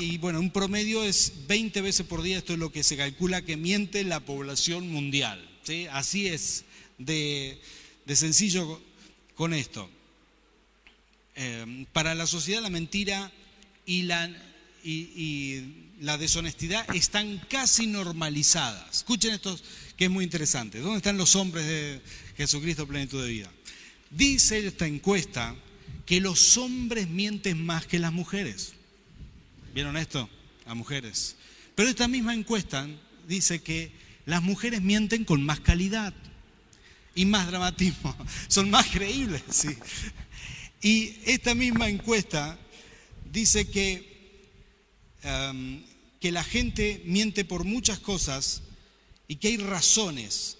Y 0.00 0.18
bueno, 0.18 0.38
un 0.40 0.50
promedio 0.50 1.02
es 1.04 1.32
20 1.48 1.80
veces 1.82 2.06
por 2.06 2.22
día, 2.22 2.38
esto 2.38 2.52
es 2.52 2.58
lo 2.58 2.72
que 2.72 2.84
se 2.84 2.96
calcula 2.96 3.42
que 3.42 3.56
miente 3.56 4.04
la 4.04 4.20
población 4.20 4.88
mundial. 4.88 5.44
¿sí? 5.62 5.86
Así 5.90 6.28
es 6.28 6.64
de, 6.98 7.60
de 8.06 8.16
sencillo 8.16 8.80
con 9.34 9.54
esto. 9.54 9.88
Eh, 11.34 11.86
para 11.92 12.14
la 12.14 12.26
sociedad 12.26 12.62
la 12.62 12.70
mentira 12.70 13.32
y 13.86 14.02
la 14.02 14.30
y, 14.82 15.78
la 16.00 16.18
deshonestidad 16.18 16.84
están 16.96 17.38
casi 17.48 17.86
normalizadas. 17.86 18.96
Escuchen 18.96 19.34
esto 19.34 19.56
que 19.96 20.06
es 20.06 20.10
muy 20.10 20.24
interesante. 20.24 20.80
¿Dónde 20.80 20.96
están 20.96 21.16
los 21.16 21.36
hombres 21.36 21.64
de 21.64 22.00
Jesucristo 22.36 22.88
plenitud 22.88 23.22
de 23.22 23.30
vida? 23.30 23.50
Dice 24.10 24.66
esta 24.66 24.88
encuesta 24.88 25.54
que 26.04 26.20
los 26.20 26.56
hombres 26.56 27.08
mienten 27.08 27.64
más 27.64 27.86
que 27.86 28.00
las 28.00 28.12
mujeres. 28.12 28.72
¿Vieron 29.74 29.96
esto? 29.96 30.28
Las 30.66 30.74
mujeres. 30.74 31.36
Pero 31.76 31.88
esta 31.88 32.08
misma 32.08 32.34
encuesta 32.34 32.88
dice 33.28 33.62
que 33.62 33.92
las 34.26 34.42
mujeres 34.42 34.82
mienten 34.82 35.24
con 35.24 35.44
más 35.44 35.60
calidad 35.60 36.12
y 37.14 37.26
más 37.26 37.46
dramatismo. 37.46 38.16
Son 38.48 38.70
más 38.70 38.86
creíbles, 38.88 39.42
sí. 39.50 39.76
Y 40.82 41.14
esta 41.26 41.54
misma 41.54 41.88
encuesta 41.88 42.58
dice 43.30 43.70
que 43.70 44.11
Em, 45.22 45.82
que 46.20 46.30
la 46.30 46.44
gente 46.44 47.02
miente 47.04 47.44
por 47.44 47.64
muchas 47.64 47.98
cosas 47.98 48.62
y 49.26 49.36
que 49.36 49.48
hay 49.48 49.56
razones. 49.56 50.56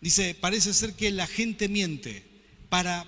Dice, 0.00 0.34
parece 0.34 0.72
ser 0.72 0.94
que 0.94 1.10
la 1.10 1.26
gente 1.26 1.68
miente 1.68 2.22
para 2.70 3.06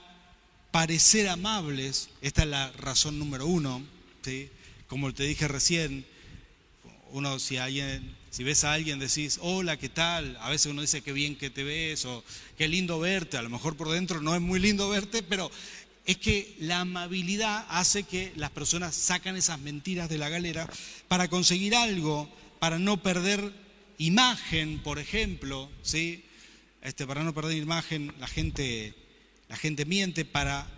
parecer 0.70 1.26
amables, 1.28 2.10
esta 2.20 2.42
es 2.42 2.48
la 2.48 2.70
razón 2.72 3.18
número 3.18 3.46
uno, 3.46 3.82
¿sí? 4.22 4.50
como 4.88 5.12
te 5.14 5.24
dije 5.24 5.48
recién, 5.48 6.04
uno 7.12 7.38
si 7.38 7.56
alguien, 7.56 8.14
si 8.30 8.44
ves 8.44 8.64
a 8.64 8.74
alguien 8.74 8.98
decís, 8.98 9.38
hola, 9.40 9.78
¿qué 9.78 9.88
tal? 9.88 10.36
A 10.40 10.50
veces 10.50 10.66
uno 10.66 10.82
dice 10.82 11.00
qué 11.00 11.12
bien 11.12 11.34
que 11.34 11.48
te 11.48 11.64
ves 11.64 12.04
o 12.04 12.22
qué 12.58 12.68
lindo 12.68 12.98
verte, 12.98 13.38
a 13.38 13.42
lo 13.42 13.48
mejor 13.48 13.76
por 13.76 13.90
dentro 13.90 14.20
no 14.20 14.34
es 14.34 14.40
muy 14.42 14.60
lindo 14.60 14.88
verte, 14.90 15.22
pero 15.22 15.50
es 16.06 16.16
que 16.18 16.56
la 16.60 16.80
amabilidad 16.80 17.66
hace 17.68 18.04
que 18.04 18.32
las 18.36 18.50
personas 18.50 18.94
sacan 18.94 19.36
esas 19.36 19.58
mentiras 19.58 20.08
de 20.08 20.18
la 20.18 20.28
galera 20.28 20.68
para 21.08 21.28
conseguir 21.28 21.74
algo, 21.74 22.30
para 22.60 22.78
no 22.78 23.02
perder 23.02 23.52
imagen, 23.98 24.78
por 24.78 25.00
ejemplo, 25.00 25.68
¿sí? 25.82 26.24
Este, 26.82 27.06
para 27.06 27.24
no 27.24 27.34
perder 27.34 27.56
imagen, 27.56 28.14
la 28.20 28.28
gente, 28.28 28.94
la 29.48 29.56
gente 29.56 29.84
miente 29.84 30.24
para 30.24 30.68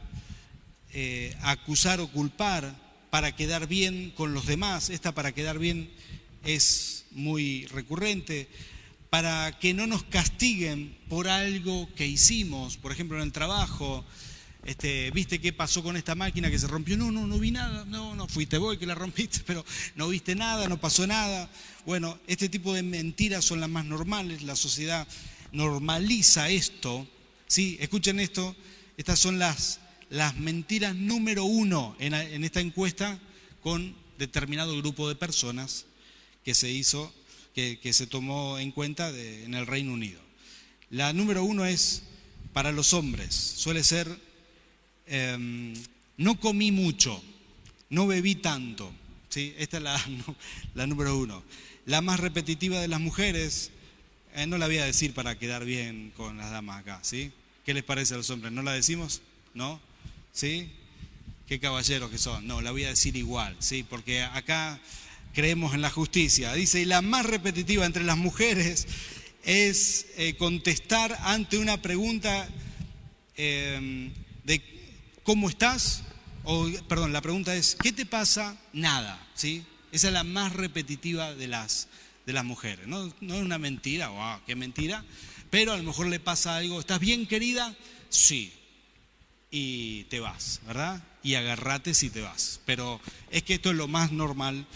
eh, 0.95 1.37
acusar 1.43 2.01
o 2.01 2.09
culpar, 2.09 2.75
para 3.11 3.37
quedar 3.37 3.67
bien 3.67 4.11
con 4.17 4.33
los 4.33 4.47
demás. 4.47 4.89
Esta 4.89 5.13
para 5.13 5.33
quedar 5.33 5.59
bien 5.59 5.91
es 6.43 7.05
muy 7.11 7.67
recurrente 7.67 8.49
para 9.11 9.59
que 9.59 9.75
no 9.75 9.87
nos 9.87 10.05
castiguen 10.05 10.97
por 11.09 11.29
algo 11.29 11.89
que 11.95 12.07
hicimos, 12.07 12.77
por 12.77 12.93
ejemplo 12.93 13.17
en 13.17 13.25
el 13.25 13.33
trabajo, 13.33 14.05
este, 14.65 15.11
¿viste 15.13 15.41
qué 15.41 15.53
pasó 15.53 15.83
con 15.83 15.97
esta 15.97 16.15
máquina 16.15 16.51
que 16.51 16.59
se 16.59 16.67
rompió? 16.67 16.97
No, 16.97 17.11
no, 17.11 17.27
no 17.27 17.39
vi 17.39 17.51
nada, 17.51 17.85
no, 17.87 18.15
no, 18.15 18.29
fuiste 18.29 18.59
vos 18.59 18.77
que 18.77 18.87
la 18.87 18.95
rompiste, 18.95 19.41
pero 19.47 19.65
no 19.95 20.09
viste 20.09 20.35
nada, 20.35 20.69
no 20.69 20.81
pasó 20.81 21.07
nada. 21.07 21.49
Bueno, 21.87 22.19
este 22.27 22.49
tipo 22.49 22.75
de 22.75 22.83
mentiras 22.83 23.45
son 23.45 23.61
las 23.61 23.71
más 23.71 23.85
normales, 23.85 24.43
la 24.43 24.57
sociedad 24.57 25.07
normaliza 25.53 26.51
esto, 26.51 27.07
¿sí? 27.47 27.79
Escuchen 27.81 28.21
esto, 28.21 28.55
estas 28.97 29.19
son 29.19 29.39
las, 29.39 29.81
las 30.11 30.37
mentiras 30.37 30.95
número 30.95 31.45
uno 31.45 31.97
en, 31.99 32.15
en 32.15 32.45
esta 32.45 32.61
encuesta 32.61 33.19
con 33.63 33.97
determinado 34.19 34.77
grupo 34.77 35.09
de 35.09 35.15
personas 35.15 35.87
que 36.45 36.55
se 36.55 36.71
hizo, 36.71 37.15
que, 37.55 37.79
que 37.79 37.93
se 37.93 38.07
tomó 38.07 38.59
en 38.59 38.73
cuenta 38.73 39.09
en 39.11 39.55
el 39.55 39.67
Reino 39.67 39.93
Unido. 39.93 40.21
La 40.91 41.13
número 41.13 41.45
uno 41.45 41.65
es 41.65 42.03
para 42.53 42.73
los 42.73 42.93
hombres, 42.93 43.35
suele 43.35 43.85
ser 43.85 44.28
Em, 45.09 45.75
no 46.17 46.39
comí 46.39 46.73
mucho, 46.73 47.23
no 47.91 48.07
bebí 48.07 48.35
tanto. 48.37 48.93
¿sí? 49.29 49.55
Esta 49.59 49.79
es 49.79 49.83
la, 50.75 50.87
número 50.87 51.17
uno. 51.17 51.43
La 51.87 52.01
más 52.01 52.21
repetitiva 52.21 52.81
de 52.81 52.89
las 52.89 53.01
mujeres, 53.01 53.71
eh, 54.35 54.47
no 54.47 54.59
la 54.59 54.67
voy 54.67 54.79
a 54.79 54.85
decir 54.85 55.15
para 55.15 55.39
quedar 55.39 55.65
bien 55.65 56.13
con 56.17 56.37
las 56.37 56.51
damas 56.51 56.81
acá, 56.81 57.01
¿sí? 57.03 57.33
¿Qué 57.65 57.75
les 57.75 57.85
parece 57.85 58.15
a 58.15 58.19
los 58.19 58.31
hombres? 58.31 58.53
¿No 58.53 58.63
la 58.63 58.73
decimos? 58.73 59.23
¿No? 59.55 59.81
¿Sí? 60.33 60.71
Qué 61.47 61.61
caballeros 61.61 62.11
que 62.11 62.19
son. 62.19 62.47
No, 62.47 62.61
la 62.61 62.71
voy 62.71 62.85
a 62.85 62.91
decir 62.91 63.17
igual, 63.17 63.57
¿sí? 63.59 63.85
Porque 63.89 64.23
acá 64.23 64.79
creemos 65.33 65.75
en 65.75 65.81
la 65.81 65.91
justicia. 65.91 66.53
Dice, 66.53 66.81
y 66.81 66.85
la 66.85 67.01
más 67.01 67.25
repetitiva 67.25 67.87
entre 67.87 68.05
las 68.05 68.19
mujeres 68.19 68.87
es 69.45 70.07
eh, 70.17 70.35
contestar 70.35 71.17
ante 71.23 71.59
una 71.59 71.81
pregunta 71.81 72.49
em, 73.37 74.13
¿cómo 75.29 75.51
estás? 75.51 76.05
Perdón, 76.89 77.13
la 77.13 77.21
pregunta 77.21 77.55
es, 77.55 77.77
¿qué 77.83 77.93
te 77.93 78.07
pasa? 78.07 78.57
Nada, 78.73 79.23
¿sí? 79.35 79.63
Esa 79.93 80.07
es 80.07 80.15
la 80.15 80.25
más 80.25 80.55
repetitiva 80.55 81.35
de 81.35 81.47
las, 81.49 81.89
de 82.25 82.33
las 82.33 82.47
mujeres. 82.47 82.87
No, 82.87 83.09
es 83.09 83.15
una 83.21 83.59
mentira, 83.59 84.09
wow, 84.09 84.41
qué 84.47 84.57
mentira, 84.57 85.05
pero 85.51 85.75
a 85.75 85.77
lo 85.77 85.83
mejor 85.83 86.07
le 86.07 86.19
pasa 86.19 86.57
algo. 86.57 86.81
¿Estás 86.81 86.99
bien, 86.99 87.27
querida? 87.27 87.77
Sí. 88.09 88.55
Y 89.51 90.05
te 90.05 90.19
vas, 90.19 90.63
¿verdad? 90.67 91.05
Y 91.23 91.35
agarrate 91.35 91.93
si 91.93 92.09
te 92.09 92.23
vas. 92.23 92.63
Pero 92.65 92.99
es 93.31 93.43
que 93.43 93.53
esto 93.53 93.73
es 93.73 93.77
lo 93.77 93.87
más 93.87 94.13
normal 94.13 94.67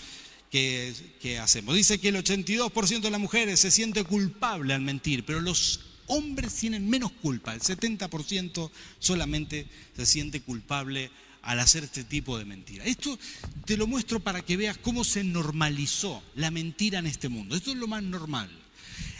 que 0.51 1.39
hacemos. 1.41 1.75
Dice 1.75 1.99
que 1.99 2.09
el 2.09 2.17
82% 2.17 3.01
de 3.01 3.11
las 3.11 3.21
mujeres 3.21 3.59
se 3.59 3.71
siente 3.71 4.05
culpable 4.05 4.75
al 4.75 4.83
mentir, 4.83 5.25
pero 5.25 5.41
los 5.41 5.81
hombres 6.07 6.55
tienen 6.55 6.89
menos 6.89 7.13
culpa. 7.13 7.55
El 7.55 7.61
70% 7.61 8.71
solamente 8.99 9.67
se 9.97 10.07
siente 10.07 10.41
culpable 10.41 11.11
al 11.43 11.61
hacer 11.61 11.85
este 11.85 12.05
tipo 12.05 12.39
de 12.39 12.45
mentira. 12.45 12.85
Esto 12.85 13.19
te 13.65 13.77
lo 13.77 13.87
muestro 13.87 14.21
para 14.21 14.43
que 14.43 14.57
veas 14.57 14.79
cómo 14.79 15.05
se 15.05 15.25
normalizó 15.25 16.23
la 16.37 16.51
mentira 16.51 17.01
en 17.01 17.07
este 17.07 17.29
mundo. 17.29 17.57
Esto 17.57 17.73
es 17.73 17.77
lo 17.77 17.89
más 17.89 18.03
normal. 18.03 18.49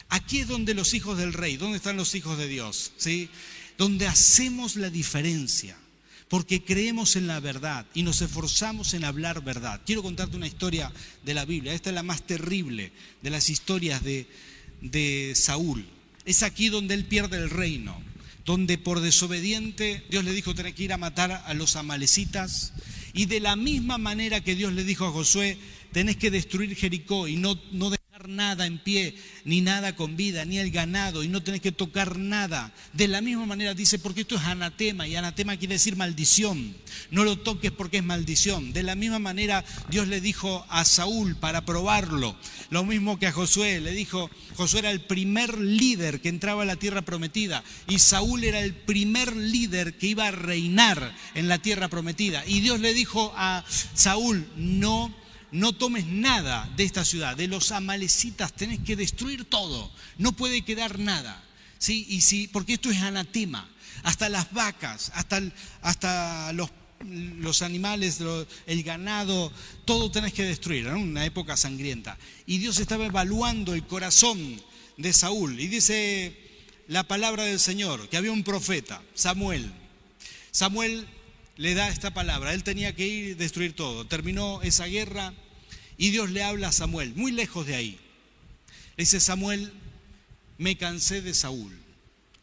Aquí 0.09 0.41
es 0.41 0.49
donde 0.49 0.75
los 0.75 0.95
hijos 0.95 1.19
del 1.19 1.33
rey, 1.33 1.57
donde 1.57 1.79
están 1.79 1.97
los 1.97 2.15
hijos 2.15 2.39
de 2.39 2.47
Dios, 2.47 2.93
¿sí? 2.97 3.29
Donde 3.79 4.07
hacemos 4.07 4.77
la 4.77 4.91
diferencia, 4.91 5.77
porque 6.29 6.63
creemos 6.63 7.17
en 7.17 7.27
la 7.27 7.41
verdad 7.41 7.87
y 7.95 8.03
nos 8.03 8.21
esforzamos 8.21 8.95
en 8.95 9.05
hablar 9.05 9.43
verdad. 9.43 9.81
Quiero 9.85 10.03
contarte 10.03 10.37
una 10.37 10.47
historia 10.47 10.93
de 11.25 11.35
la 11.35 11.45
Biblia. 11.45 11.73
Esta 11.73 11.91
es 11.91 11.95
la 11.95 12.03
más 12.03 12.23
terrible 12.23 12.93
de 13.23 13.31
las 13.31 13.49
historias 13.49 14.05
de, 14.05 14.27
de 14.83 15.33
Saúl. 15.35 15.85
Es 16.25 16.43
aquí 16.43 16.69
donde 16.69 16.95
él 16.95 17.05
pierde 17.05 17.37
el 17.37 17.51
reino 17.51 18.01
donde 18.45 18.79
por 18.79 19.01
desobediente 19.01 20.05
Dios 20.11 20.25
le 20.25 20.33
dijo 20.33 20.55
tener 20.55 20.75
que 20.75 20.85
ir 20.85 20.93
a 20.93 20.99
matar 20.99 21.45
a 21.47 21.55
los 21.55 21.77
amalecitas. 21.77 22.73
Y 23.13 23.27
de 23.27 23.41
la 23.41 23.57
misma 23.57 23.99
manera 23.99 24.43
que 24.43 24.55
Dios 24.55 24.73
le 24.73 24.85
dijo 24.85 25.07
a 25.07 25.13
Josué, 25.13 25.59
tenés 25.93 26.17
que 26.17 26.31
destruir 26.31 26.75
Jericó 26.75 27.29
y 27.29 27.37
no, 27.37 27.61
no 27.71 27.91
nada 28.37 28.67
en 28.67 28.79
pie, 28.79 29.15
ni 29.45 29.61
nada 29.61 29.95
con 29.95 30.17
vida, 30.17 30.45
ni 30.45 30.59
el 30.59 30.71
ganado, 30.71 31.23
y 31.23 31.29
no 31.29 31.43
tenés 31.43 31.61
que 31.61 31.73
tocar 31.73 32.19
nada. 32.19 32.73
De 32.93 33.09
la 33.09 33.21
misma 33.21 33.47
manera 33.47 33.75
dice, 33.75 33.99
porque 33.99 34.23
esto 34.23 34.37
es 34.37 34.43
anatema, 34.43 35.07
y 35.07 35.17
anatema 35.17 35.57
quiere 35.57 35.75
decir 35.75 35.97
maldición. 35.97 36.75
No 37.11 37.25
lo 37.25 37.39
toques 37.39 37.71
porque 37.71 37.99
es 37.99 38.05
maldición. 38.05 38.73
De 38.73 38.83
la 38.83 38.95
misma 38.95 39.19
manera 39.19 39.65
Dios 39.89 40.09
le 40.09 40.21
dijo 40.21 40.67
a 40.69 40.85
Saúl 40.85 41.37
para 41.37 41.65
probarlo, 41.65 42.37
lo 42.71 42.85
mismo 42.85 43.19
que 43.19 43.27
a 43.27 43.33
Josué, 43.33 43.81
le 43.81 43.93
dijo, 43.93 44.31
Josué 44.57 44.81
era 44.81 44.91
el 44.91 45.03
primer 45.03 45.59
líder 45.59 46.21
que 46.21 46.29
entraba 46.29 46.63
a 46.63 46.67
la 46.67 46.77
tierra 46.77 47.03
prometida, 47.03 47.63
y 47.89 47.99
Saúl 47.99 48.45
era 48.45 48.61
el 48.61 48.75
primer 48.75 49.37
líder 49.37 49.97
que 49.97 50.09
iba 50.09 50.29
a 50.29 50.33
reinar 50.33 51.15
en 51.35 51.49
la 51.49 51.59
tierra 51.59 51.89
prometida. 51.89 52.45
Y 52.47 52.61
Dios 52.61 52.81
le 52.81 52.95
dijo 52.95 53.33
a 53.37 53.65
Saúl, 53.95 54.47
no 54.57 55.22
no 55.53 55.75
tomes 55.75 56.07
nada 56.07 56.69
de 56.77 56.85
esta 56.85 57.05
ciudad, 57.05 57.37
de 57.37 57.47
los 57.47 57.73
amalecitas 57.73 58.55
tenés 58.55 58.81
que 58.81 58.97
destruir 58.97 59.45
todo, 59.45 59.93
no 60.19 60.33
puede 60.33 60.63
quedar 60.63 60.99
nada. 60.99 61.43
¿sí? 61.79 62.07
Y 62.09 62.49
porque 62.49 62.75
esto 62.75 62.91
es 62.91 63.01
anatema, 63.03 63.69
hasta 64.03 64.29
las 64.29 64.51
vacas, 64.53 65.13
hasta, 65.15 65.43
hasta 65.83 66.53
los, 66.55 66.71
los, 67.05 67.61
animales, 67.61 68.19
el 68.67 68.83
ganado, 68.83 69.53
todo 69.85 70.11
tenés 70.11 70.33
que 70.33 70.45
destruir, 70.45 70.87
en 70.87 70.97
una 70.97 71.27
época 71.27 71.57
sangrienta. 71.57 72.19
Y 72.47 72.59
Dios 72.59 72.79
estaba 72.79 73.05
evaluando 73.05 73.75
el 73.75 73.87
corazón 73.87 74.61
de 74.97 75.13
Saúl 75.13 75.61
y 75.61 75.69
dice 75.69 76.37
la 76.89 77.03
palabra 77.03 77.45
del 77.45 77.61
Señor, 77.61 78.09
que 78.09 78.17
había 78.17 78.33
un 78.33 78.43
profeta, 78.43 79.03
Samuel. 79.15 79.71
Samuel 80.51 81.07
le 81.57 81.75
da 81.75 81.89
esta 81.89 82.13
palabra. 82.13 82.55
Él 82.55 82.65
tenía 82.65 82.95
que 82.95 83.07
ir 83.07 83.25
y 83.31 83.35
destruir 83.35 83.75
todo. 83.75 84.07
Terminó 84.07 84.61
esa 84.63 84.87
guerra 84.87 85.33
y 85.97 86.11
Dios 86.11 86.31
le 86.31 86.43
habla 86.43 86.69
a 86.69 86.73
Samuel, 86.73 87.15
muy 87.15 87.33
lejos 87.33 87.67
de 87.67 87.75
ahí. 87.75 87.99
Le 88.97 89.05
dice, 89.05 89.21
Samuel, 89.21 89.73
me 90.59 90.77
cansé 90.77 91.23
de 91.23 91.35
Saúl. 91.35 91.77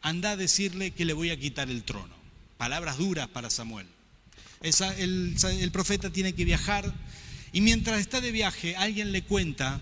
Anda 0.02 0.32
a 0.32 0.36
decirle 0.36 0.92
que 0.92 1.04
le 1.04 1.12
voy 1.12 1.30
a 1.30 1.38
quitar 1.38 1.70
el 1.70 1.84
trono. 1.84 2.14
Palabras 2.56 2.98
duras 2.98 3.28
para 3.28 3.50
Samuel. 3.50 3.86
el, 4.60 5.70
profeta 5.72 6.10
tiene 6.10 6.34
que 6.34 6.44
viajar 6.44 6.92
y 7.52 7.60
mientras 7.60 8.00
está 8.00 8.20
de 8.20 8.32
viaje 8.32 8.76
alguien 8.76 9.12
le 9.12 9.22
cuenta 9.22 9.80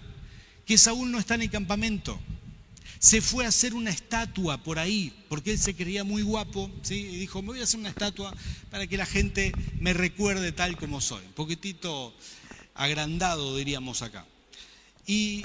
que 0.65 0.79
Saúl 0.79 1.11
no 1.11 1.19
está 1.19 1.35
en 1.35 1.43
el 1.43 1.51
campamento, 1.51 2.21
se 2.99 3.21
fue 3.21 3.45
a 3.45 3.49
hacer 3.49 3.75
una 3.75 3.91
estatua 3.91 4.62
por 4.62 4.79
ahí, 4.79 5.12
porque 5.29 5.53
él 5.53 5.59
se 5.59 5.75
creía 5.75 6.05
muy 6.05 6.23
guapo, 6.23 6.71
¿sí? 6.83 6.95
y 6.95 7.16
dijo, 7.16 7.42
me 7.42 7.49
voy 7.49 7.61
a 7.61 7.64
hacer 7.64 7.81
una 7.81 7.90
estatua 7.90 8.35
para 8.71 8.87
que 8.87 8.97
la 8.97 9.07
gente 9.07 9.53
me 9.81 9.92
recuerde 9.92 10.53
tal 10.53 10.77
como 10.77 11.01
soy, 11.01 11.25
un 11.25 11.33
poquitito 11.33 12.14
agrandado 12.79 13.57
diríamos 13.57 14.01
acá. 14.01 14.25
Y 15.07 15.45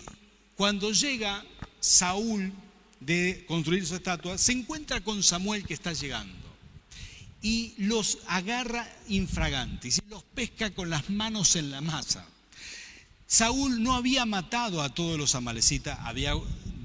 cuando 0.55 0.91
llega 0.91 1.43
Saúl 1.79 2.53
de 2.99 3.43
construir 3.47 3.85
su 3.85 3.95
estatua, 3.95 4.37
se 4.37 4.53
encuentra 4.53 5.01
con 5.01 5.21
Samuel 5.21 5.65
que 5.65 5.73
está 5.73 5.91
llegando 5.91 6.43
y 7.41 7.73
los 7.77 8.19
agarra 8.27 8.87
infragantes 9.09 9.97
y 9.97 10.09
los 10.09 10.23
pesca 10.23 10.71
con 10.71 10.89
las 10.89 11.09
manos 11.09 11.57
en 11.57 11.71
la 11.71 11.81
masa. 11.81 12.25
Saúl 13.27 13.83
no 13.83 13.95
había 13.95 14.25
matado 14.25 14.81
a 14.81 14.93
todos 14.93 15.17
los 15.17 15.35
amalecitas, 15.35 15.99
había 16.03 16.35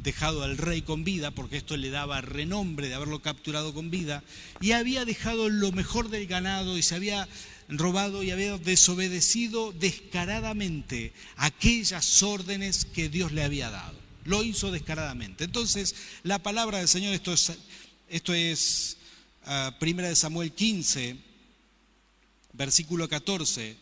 dejado 0.02 0.42
al 0.42 0.56
rey 0.56 0.82
con 0.82 1.04
vida, 1.04 1.30
porque 1.30 1.58
esto 1.58 1.76
le 1.76 1.90
daba 1.90 2.20
renombre 2.20 2.88
de 2.88 2.94
haberlo 2.94 3.20
capturado 3.20 3.74
con 3.74 3.90
vida, 3.90 4.24
y 4.60 4.72
había 4.72 5.04
dejado 5.04 5.48
lo 5.48 5.70
mejor 5.72 6.08
del 6.08 6.26
ganado 6.26 6.78
y 6.78 6.82
se 6.82 6.94
había 6.94 7.28
robado 7.68 8.22
y 8.22 8.30
había 8.30 8.56
desobedecido 8.56 9.72
descaradamente 9.72 11.12
aquellas 11.36 12.22
órdenes 12.22 12.86
que 12.86 13.08
Dios 13.08 13.32
le 13.32 13.44
había 13.44 13.70
dado. 13.70 13.98
Lo 14.24 14.42
hizo 14.42 14.70
descaradamente. 14.70 15.44
Entonces, 15.44 15.94
la 16.22 16.42
palabra 16.42 16.78
del 16.78 16.88
Señor, 16.88 17.14
esto 17.14 17.32
es, 17.32 17.52
esto 18.08 18.32
es 18.34 18.96
ah, 19.44 19.76
Primera 19.78 20.08
de 20.08 20.16
Samuel 20.16 20.52
15, 20.52 21.16
versículo 22.52 23.08
14, 23.08 23.76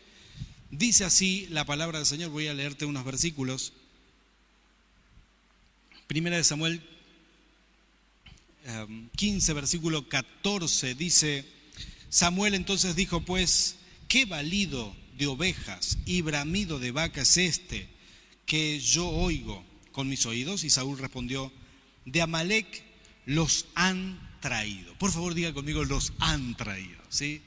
dice 0.71 1.05
así 1.05 1.47
la 1.51 1.65
palabra 1.65 1.99
del 1.99 2.07
Señor, 2.07 2.31
voy 2.31 2.49
a 2.49 2.55
leerte 2.55 2.87
unos 2.87 3.05
versículos. 3.05 3.73
Primera 6.07 6.37
de 6.37 6.45
Samuel 6.45 6.83
15, 9.17 9.53
versículo 9.53 10.09
14, 10.09 10.95
dice, 10.95 11.56
Samuel 12.09 12.55
entonces 12.55 12.97
dijo, 12.97 13.21
pues, 13.21 13.77
¿qué 14.09 14.25
valido 14.25 14.95
de 15.19 15.27
ovejas 15.27 15.99
y 16.07 16.23
bramido 16.23 16.79
de 16.79 16.91
vacas 16.91 17.37
es 17.37 17.59
este 17.59 17.89
que 18.45 18.81
yo 18.81 19.09
oigo 19.09 19.65
con 19.93 20.09
mis 20.09 20.27
oídos? 20.27 20.65
Y 20.65 20.71
Saúl 20.71 20.99
respondió, 20.99 21.53
de 22.05 22.23
Amalek 22.23 22.85
los 23.27 23.67
han 23.75 24.21
traído. 24.41 24.95
Por 24.99 25.13
favor, 25.13 25.35
diga 25.35 25.53
conmigo, 25.53 25.85
los 25.85 26.13
han 26.19 26.57
traído. 26.57 27.03
¿sí? 27.09 27.43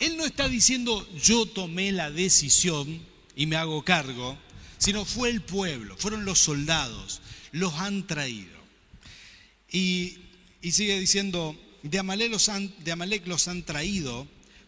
Él 0.00 0.16
no 0.16 0.24
está 0.24 0.48
diciendo, 0.48 1.06
yo 1.22 1.46
tomé 1.46 1.92
la 1.92 2.10
decisión 2.10 3.00
y 3.36 3.46
me 3.46 3.56
hago 3.56 3.84
cargo, 3.84 4.36
sino 4.78 5.04
fue 5.04 5.30
el 5.30 5.42
pueblo, 5.42 5.96
fueron 5.98 6.24
los 6.24 6.38
soldados, 6.38 7.20
los 7.52 7.74
han 7.74 8.06
traído. 8.06 8.58
Y, 9.70 10.18
sigue 10.62 10.98
diciendo, 10.98 11.56
de 11.82 11.98
Amalek, 11.98 12.30
los 12.30 12.48
han, 12.48 12.72
de 12.84 12.92
Amalek 12.92 13.26
los 13.26 13.48
han 13.48 13.62
traído 13.62 14.26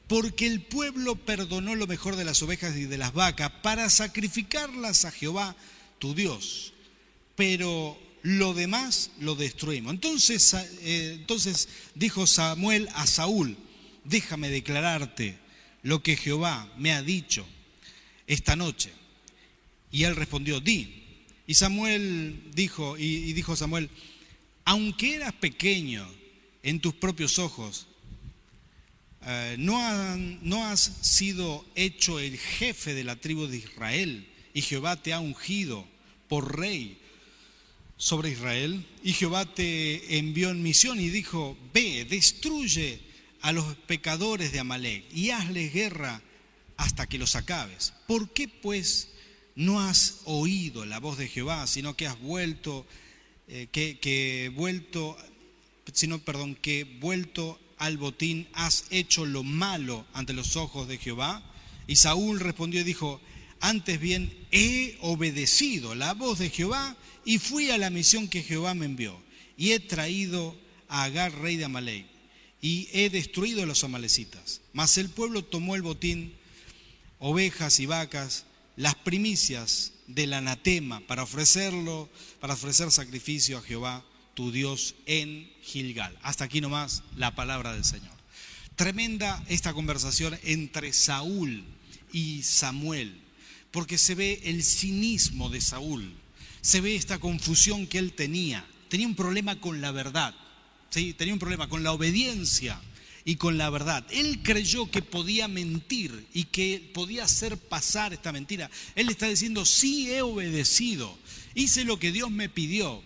porque 0.09 0.47
el 0.47 0.61
pueblo 0.61 1.17
perdonó 1.17 1.75
lo 1.75 1.87
mejor 1.87 2.17
de 2.17 2.25
las 2.25 2.43
ovejas 2.43 2.77
y 2.77 2.85
de 2.85 2.99
las 2.99 3.13
vacas 3.13 3.51
para 3.63 3.89
sacrificarlas 3.89 5.05
a 5.05 5.11
Jehová, 5.11 5.57
tu 5.99 6.15
Dios. 6.15 6.75
Pero 7.37 7.99
lo 8.23 8.55
demás 8.55 9.11
lo 9.21 9.35
destruimos. 9.35 9.93
Entonces, 9.95 10.55
eh, 10.55 11.17
entonces 11.19 11.69
dijo 11.95 12.27
Samuel 12.27 12.89
a 12.95 13.07
Saúl, 13.07 13.57
déjame 14.05 14.49
declararte 14.51 15.39
lo 15.83 16.03
que 16.03 16.17
Jehová 16.17 16.71
me 16.77 16.93
ha 16.93 17.03
dicho 17.03 17.47
esta 18.27 18.57
noche. 18.57 18.93
Y 19.91 20.05
él 20.05 20.17
respondió, 20.17 20.61
di. 20.61 21.03
Y 21.47 21.55
Samuel 21.55 22.51
dijo, 22.55 22.97
y, 22.97 23.33
dijo 23.33 23.57
Samuel, 23.57 23.91
aunque 24.65 25.17
eras 25.17 25.33
pequeño 25.35 26.09
en 26.63 26.81
tus 26.81 26.95
propios 26.95 27.39
ojos, 27.39 27.87
eh, 29.25 29.57
no, 29.59 30.65
has 30.65 30.81
sido 30.81 31.65
hecho 31.75 32.19
el 32.19 32.39
jefe 32.39 32.95
de 32.95 33.05
la 33.05 33.17
tribu 33.17 33.47
de 33.47 33.59
Israel 33.59 34.27
y 34.53 34.63
Jehová 34.63 35.01
te 35.01 35.13
ha 35.13 35.21
ungido 35.21 35.87
por 36.29 36.59
rey 36.59 36.99
sobre 37.97 38.31
Israel. 38.31 38.85
Y 39.03 39.13
Jehová 39.13 39.45
te 39.47 40.19
envió 40.19 40.51
en 40.51 40.63
misión 40.63 41.01
y 41.01 41.09
dijo, 41.09 41.57
ve, 41.73 42.05
destruye 42.05 43.01
a 43.43 43.53
los 43.53 43.77
pecadores 43.87 44.53
de 44.53 44.61
Amalek 44.61 45.05
y 45.13 45.31
hazles 45.31 45.73
guerra 45.73 46.21
hasta 46.77 47.07
que 47.07 47.19
los 47.19 47.37
acabes. 47.37 47.93
¿Por 48.07 48.33
qué 48.33 48.49
pues 48.49 49.09
no 49.55 49.81
has 49.81 50.21
oído 50.25 50.85
la 50.85 50.99
voz 50.99 51.19
de 51.19 51.29
Jehová, 51.29 51.67
sino 51.67 51.97
que 51.97 52.07
has 52.07 52.19
vuelto, 52.21 52.87
eh, 53.49 53.69
que, 53.71 53.99
que 53.99 54.51
vuelto, 54.55 55.17
sino, 55.93 56.19
perdón, 56.19 56.55
que 56.55 56.85
vuelto 56.85 57.61
al 57.79 57.99
botín 57.99 58.49
has 58.53 58.85
hecho 58.91 59.27
lo 59.27 59.43
malo 59.43 60.07
ante 60.13 60.33
los 60.33 60.57
ojos 60.57 60.89
de 60.89 60.99
Jehová? 60.99 61.43
Y 61.87 61.97
Saúl 61.97 62.41
respondió 62.41 62.81
y 62.81 62.85
dijo, 62.85 63.21
Antes 63.61 64.01
bien, 64.01 64.37
he 64.51 64.99
obedecido 65.01 65.95
la 65.95 66.15
voz 66.15 66.39
de 66.39 66.51
Jehová 66.51 66.97
y 67.25 67.39
fui 67.39 67.71
a 67.71 67.79
la 67.79 67.91
misión 67.91 68.29
que 68.29 68.43
Jehová 68.43 68.75
me 68.75 68.87
envió. 68.87 69.21
Y 69.57 69.73
he 69.73 69.81
traído 69.81 70.57
a 70.89 71.05
Agar, 71.05 71.33
rey 71.41 71.57
de 71.57 71.65
Amalek, 71.65 72.07
y 72.61 72.89
he 72.93 73.11
destruido 73.11 73.63
a 73.63 73.67
los 73.67 73.85
amalecitas. 73.85 74.61
Mas 74.73 74.99
el 74.99 75.09
pueblo 75.09 75.45
tomó 75.45 75.75
el 75.75 75.83
botín, 75.83 76.35
ovejas 77.19 77.79
y 77.81 77.87
vacas, 77.87 78.47
las 78.77 78.95
primicias 78.95 79.93
del 80.07 80.33
anatema 80.33 81.01
para 81.07 81.23
ofrecerlo, 81.23 82.09
para 82.41 82.55
ofrecer 82.55 82.91
sacrificio 82.91 83.59
a 83.59 83.63
Jehová, 83.63 84.05
tu 84.35 84.53
Dios, 84.53 84.95
en 85.07 85.51
Gilgal. 85.63 86.17
Hasta 86.23 86.45
aquí 86.45 86.61
nomás 86.61 87.03
la 87.17 87.35
palabra 87.35 87.73
del 87.73 87.85
Señor. 87.85 88.13
Tremenda 88.77 89.43
esta 89.49 89.75
conversación 89.75 90.39
entre 90.45 90.93
Saúl 90.93 91.65
y 92.13 92.43
Samuel, 92.43 93.21
porque 93.71 93.99
se 93.99 94.15
ve 94.15 94.41
el 94.45 94.63
cinismo 94.63 95.51
de 95.51 95.61
Saúl, 95.61 96.15
se 96.61 96.81
ve 96.81 96.95
esta 96.95 97.19
confusión 97.19 97.87
que 97.87 97.99
él 97.99 98.13
tenía. 98.13 98.65
Tenía 98.89 99.07
un 99.07 99.15
problema 99.15 99.61
con 99.61 99.81
la 99.81 99.91
verdad, 99.91 100.35
¿sí? 100.91 101.15
tenía 101.15 101.35
un 101.35 101.41
problema 101.41 101.69
con 101.69 101.83
la 101.83 101.93
obediencia 101.93 102.81
y 103.25 103.37
con 103.37 103.59
la 103.59 103.71
verdad. 103.71 104.05
Él 104.11 104.41
creyó 104.43 104.91
que 104.91 105.03
podía 105.03 105.49
mentir 105.49 106.27
y 106.33 106.45
que 106.45 106.91
podía 106.93 107.25
hacer 107.25 107.57
pasar 107.57 108.13
esta 108.13 108.33
mentira. 108.33 108.71
Él 108.95 109.09
está 109.09 109.29
diciendo, 109.29 109.65
sí 109.65 110.11
he 110.11 110.23
obedecido, 110.23 111.17
hice 111.55 111.85
lo 111.85 111.99
que 111.99 112.13
Dios 112.13 112.31
me 112.31 112.49
pidió. 112.49 113.03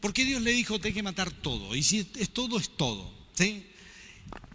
Porque 0.00 0.24
Dios 0.24 0.42
le 0.42 0.52
dijo, 0.52 0.78
tenés 0.78 0.94
que 0.94 1.02
matar 1.02 1.30
todo. 1.30 1.74
Y 1.74 1.82
si 1.82 2.08
es 2.16 2.30
todo, 2.30 2.58
es 2.58 2.76
todo. 2.76 3.12
¿sí? 3.34 3.66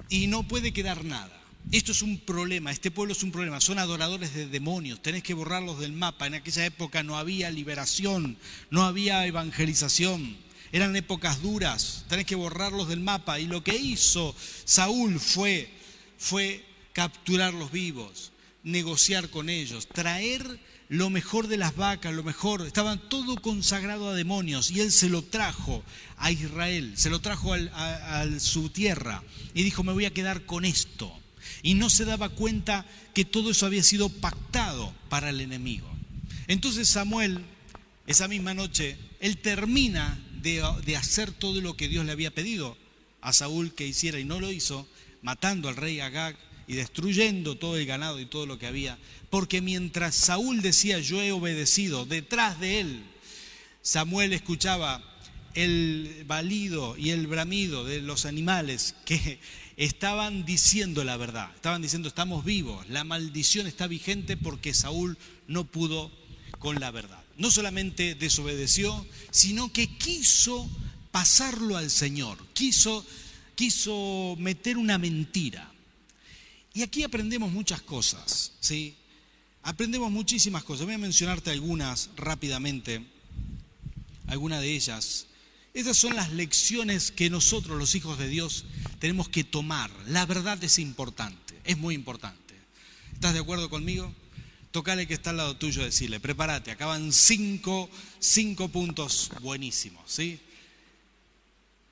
Y 0.10 0.27
no 0.27 0.47
puede 0.47 0.73
quedar 0.73 1.03
nada. 1.03 1.39
Esto 1.71 1.93
es 1.93 2.01
un 2.01 2.19
problema, 2.19 2.71
este 2.71 2.91
pueblo 2.91 3.13
es 3.13 3.23
un 3.23 3.32
problema, 3.32 3.62
son 3.62 3.79
adoradores 3.79 4.34
de 4.34 4.47
demonios, 4.47 5.01
tenés 5.01 5.23
que 5.23 5.34
borrarlos 5.34 5.79
del 5.79 5.93
mapa. 5.93 6.27
En 6.27 6.34
aquella 6.34 6.65
época 6.65 7.03
no 7.03 7.17
había 7.17 7.49
liberación, 7.51 8.38
no 8.69 8.84
había 8.84 9.25
evangelización, 9.25 10.36
eran 10.73 10.95
épocas 10.95 11.41
duras, 11.41 12.06
tenés 12.10 12.25
que 12.25 12.36
borrarlos 12.36 12.89
del 12.89 12.99
mapa. 12.99 13.39
Y 13.39 13.47
lo 13.47 13.63
que 13.63 13.75
hizo 13.75 14.36
Saúl 14.65 15.19
fue, 15.19 15.69
fue 16.17 16.65
capturarlos 16.91 17.71
vivos, 17.71 18.34
negociar 18.63 19.29
con 19.29 19.49
ellos, 19.49 19.88
traer 19.88 20.60
lo 20.93 21.10
mejor 21.10 21.47
de 21.47 21.58
las 21.58 21.75
vacas, 21.75 22.13
lo 22.13 22.23
mejor, 22.23 22.62
estaban 22.67 23.10
todo 23.10 23.36
consagrado 23.38 24.10
a 24.10 24.13
demonios 24.13 24.69
y 24.69 24.79
él 24.79 24.91
se 24.91 25.10
lo 25.10 25.23
trajo 25.23 25.84
a 26.17 26.32
Israel, 26.32 26.93
se 26.95 27.10
lo 27.10 27.19
trajo 27.19 27.56
a, 27.56 28.27
su 28.38 28.69
tierra 28.69 29.23
y 29.56 29.63
dijo, 29.63 29.84
me 29.84 29.91
voy 29.91 30.06
a 30.06 30.13
quedar 30.13 30.45
con 30.45 30.65
esto. 30.65 31.12
Y 31.63 31.73
no 31.73 31.89
se 31.89 32.06
daba 32.06 32.29
cuenta 32.29 32.86
que 33.15 33.25
todo 33.25 33.49
eso 33.49 33.65
había 33.65 33.82
sido 33.82 34.08
pactado 34.08 34.93
para 35.10 35.32
el 35.32 35.41
enemigo. 35.41 35.89
Entonces 36.45 36.89
Samuel, 36.89 37.43
esa 38.06 38.27
misma 38.27 38.53
noche, 38.53 38.95
él 39.19 39.39
termina 39.39 40.23
de, 40.43 40.63
de 40.86 40.95
hacer 40.95 41.32
todo 41.32 41.60
lo 41.60 41.75
que 41.75 41.88
Dios 41.88 42.06
le 42.06 42.12
había 42.12 42.29
pedido 42.29 42.77
a 43.21 43.34
Saúl 43.34 43.73
que 43.73 43.88
hiciera 43.88 44.19
y 44.19 44.25
no 44.25 44.39
lo 44.39 44.51
hizo, 44.51 44.88
matando 45.23 45.69
al 45.69 45.75
rey 45.75 46.01
Agag 46.01 46.36
y 46.67 46.73
destruyendo 46.73 47.58
todo 47.58 47.78
el 47.78 47.86
ganado 47.86 48.19
y 48.19 48.26
todo 48.26 48.45
lo 48.45 48.58
que 48.58 48.67
había, 48.67 48.97
porque 49.30 49.62
mientras 49.62 50.15
Saúl 50.15 50.62
decía 50.62 50.99
yo 50.99 51.21
he 51.21 51.32
obedecido, 51.32 52.06
detrás 52.06 52.60
de 52.60 52.80
él 52.80 53.04
Samuel 53.82 54.32
escuchaba 54.32 55.04
el 55.56 56.23
balido 56.26 56.97
y 56.97 57.10
el 57.10 57.28
bramido 57.28 57.84
de 57.84 58.02
los 58.02 58.26
animales 58.26 58.95
que 59.06 59.39
estaban 59.78 60.45
diciendo 60.45 61.04
la 61.04 61.17
verdad, 61.17 61.52
estaban 61.54 61.82
diciendo 61.82 62.08
estamos 62.08 62.45
vivos, 62.45 62.88
la 62.89 63.04
maldición 63.04 63.67
está 63.67 63.88
vigente 63.88 64.38
porque 64.38 64.73
Saúl 64.73 65.17
no 65.47 65.65
pudo 65.65 66.12
con 66.60 66.80
la 66.80 66.91
verdad. 66.91 67.21
No 67.38 67.52
solamente 67.52 68.15
desobedeció, 68.15 69.06
sino 69.32 69.73
que 69.73 69.88
quiso 69.97 70.69
pasarlo 71.12 71.76
al 71.76 71.89
Señor, 71.89 72.38
quiso, 72.54 73.06
quiso 73.56 74.38
meter 74.39 74.78
una 74.78 74.97
mentira. 74.97 75.72
Y 76.73 76.81
aquí 76.81 77.03
aprendemos 77.03 77.51
muchas 77.51 77.81
cosas, 77.81 78.53
¿sí? 78.59 78.95
Aprendemos 79.62 80.12
muchísimas 80.12 80.63
cosas. 80.63 80.86
Voy 80.86 80.95
a 80.95 80.97
mencionarte 80.97 81.51
algunas 81.51 82.09
rápidamente, 82.15 83.05
algunas 84.27 84.62
de 84.62 84.71
ellas. 84.71 85.27
Estas 85.73 85.97
son 85.97 86.15
las 86.15 86.31
lecciones 86.31 87.12
que 87.12 87.29
nosotros, 87.29 87.77
los 87.77 87.93
hijos 87.95 88.17
de 88.17 88.27
Dios, 88.27 88.65
tenemos 88.99 89.29
que 89.29 89.43
tomar. 89.43 89.91
La 90.07 90.25
verdad 90.25 90.62
es 90.63 90.79
importante, 90.79 91.59
es 91.63 91.77
muy 91.77 91.93
importante. 91.95 92.55
¿Estás 93.13 93.33
de 93.33 93.39
acuerdo 93.39 93.69
conmigo? 93.69 94.13
Tocale 94.71 95.07
que 95.07 95.13
está 95.13 95.29
al 95.29 95.38
lado 95.38 95.55
tuyo, 95.55 95.83
decirle, 95.83 96.19
prepárate, 96.19 96.71
acaban 96.71 97.13
cinco, 97.13 97.89
cinco 98.19 98.69
puntos 98.69 99.31
buenísimos, 99.41 100.12
¿sí? 100.12 100.39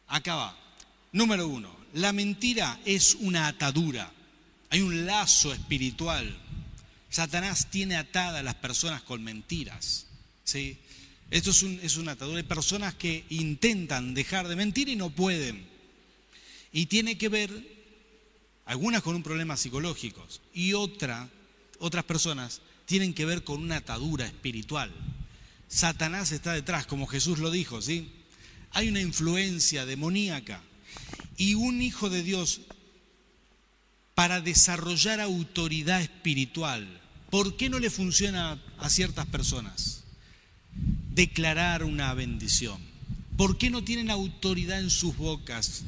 Acaba. 0.07 0.57
Número 1.11 1.47
uno, 1.47 1.75
la 1.93 2.11
mentira 2.11 2.79
es 2.83 3.15
una 3.19 3.47
atadura. 3.47 4.11
Hay 4.71 4.81
un 4.81 5.05
lazo 5.05 5.53
espiritual. 5.53 6.33
Satanás 7.09 7.69
tiene 7.69 7.97
atadas 7.97 8.39
a 8.39 8.43
las 8.43 8.55
personas 8.55 9.01
con 9.01 9.21
mentiras. 9.21 10.07
¿sí? 10.45 10.77
Esto 11.29 11.51
es, 11.51 11.61
un, 11.61 11.77
es 11.83 11.97
una 11.97 12.13
atadura. 12.13 12.37
Hay 12.37 12.43
personas 12.43 12.93
que 12.95 13.25
intentan 13.29 14.13
dejar 14.13 14.47
de 14.47 14.55
mentir 14.55 14.87
y 14.87 14.95
no 14.95 15.09
pueden. 15.09 15.67
Y 16.71 16.85
tiene 16.85 17.17
que 17.17 17.27
ver, 17.27 17.51
algunas 18.65 19.03
con 19.03 19.13
un 19.13 19.23
problema 19.23 19.57
psicológico 19.57 20.25
y 20.53 20.71
otra, 20.71 21.29
otras 21.79 22.05
personas 22.05 22.61
tienen 22.85 23.13
que 23.13 23.25
ver 23.25 23.43
con 23.43 23.61
una 23.61 23.77
atadura 23.77 24.25
espiritual. 24.25 24.89
Satanás 25.67 26.31
está 26.31 26.53
detrás, 26.53 26.85
como 26.85 27.07
Jesús 27.07 27.39
lo 27.39 27.51
dijo, 27.51 27.81
¿sí? 27.81 28.09
Hay 28.71 28.87
una 28.87 29.01
influencia 29.01 29.85
demoníaca. 29.85 30.61
Y 31.35 31.55
un 31.55 31.81
hijo 31.81 32.09
de 32.09 32.23
Dios 32.23 32.61
para 34.21 34.39
desarrollar 34.39 35.19
autoridad 35.19 35.99
espiritual. 35.99 36.87
¿Por 37.31 37.57
qué 37.57 37.71
no 37.71 37.79
le 37.79 37.89
funciona 37.89 38.61
a 38.77 38.87
ciertas 38.87 39.25
personas? 39.25 40.03
Declarar 41.09 41.83
una 41.83 42.13
bendición. 42.13 42.79
¿Por 43.35 43.57
qué 43.57 43.71
no 43.71 43.83
tienen 43.83 44.11
autoridad 44.11 44.79
en 44.79 44.91
sus 44.91 45.17
bocas 45.17 45.85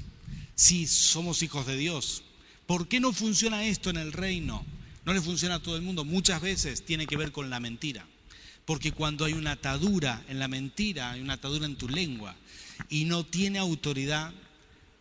si 0.55 0.87
somos 0.87 1.43
hijos 1.43 1.67
de 1.67 1.77
Dios? 1.77 2.23
¿Por 2.65 2.87
qué 2.87 2.99
no 2.99 3.13
funciona 3.13 3.65
esto 3.65 3.91
en 3.91 3.97
el 3.97 4.11
reino? 4.11 4.65
No 5.05 5.13
le 5.13 5.21
funciona 5.21 5.53
a 5.53 5.61
todo 5.61 5.75
el 5.75 5.83
mundo. 5.83 6.03
Muchas 6.03 6.41
veces 6.41 6.83
tiene 6.83 7.05
que 7.05 7.17
ver 7.17 7.31
con 7.31 7.51
la 7.51 7.59
mentira. 7.59 8.03
Porque 8.65 8.93
cuando 8.93 9.25
hay 9.25 9.33
una 9.33 9.51
atadura 9.51 10.25
en 10.27 10.39
la 10.39 10.47
mentira, 10.47 11.11
hay 11.11 11.21
una 11.21 11.33
atadura 11.33 11.67
en 11.67 11.75
tu 11.75 11.87
lengua 11.87 12.35
y 12.89 13.05
no 13.05 13.27
tiene 13.27 13.59
autoridad 13.59 14.33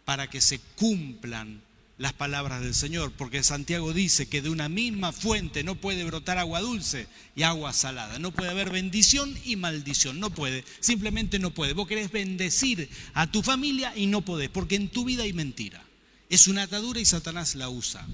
para 0.05 0.29
que 0.29 0.43
se 0.43 0.59
cumplan 0.77 1.63
las 2.03 2.13
palabras 2.13 2.61
del 2.63 2.75
Señor, 2.75 3.13
porque 3.13 3.45
Santiago 3.45 3.93
dice 3.93 4.27
que 4.27 4.43
de 4.43 4.51
una 4.51 4.69
misma 4.69 5.13
fuente 5.13 5.63
no 5.63 5.77
puede 5.77 6.03
brotar 6.03 6.37
agua 6.37 6.61
dulce 6.61 7.07
y 7.37 7.45
agua 7.45 7.73
salada, 7.73 8.19
no 8.19 8.33
puede 8.33 8.51
haber 8.51 8.71
bendición 8.71 9.39
y 9.45 9.55
maldición, 9.55 10.19
no 10.19 10.31
puede, 10.31 10.65
simplemente 10.81 11.39
no 11.39 11.53
puede. 11.53 11.75
Vos 11.75 11.87
querés 11.87 12.11
bendecir 12.11 12.91
a 13.15 13.31
tu 13.31 13.45
familia 13.45 13.97
y 13.97 14.07
no 14.07 14.23
podés, 14.23 14.49
porque 14.49 14.75
en 14.75 14.89
tu 14.89 15.05
vida 15.05 15.23
hay 15.23 15.33
mentira. 15.33 15.81
Es 16.29 16.49
una 16.49 16.65
atadura 16.65 16.99
y 16.99 17.05
Satanás 17.05 17.55
la 17.55 17.69
usa, 17.69 18.05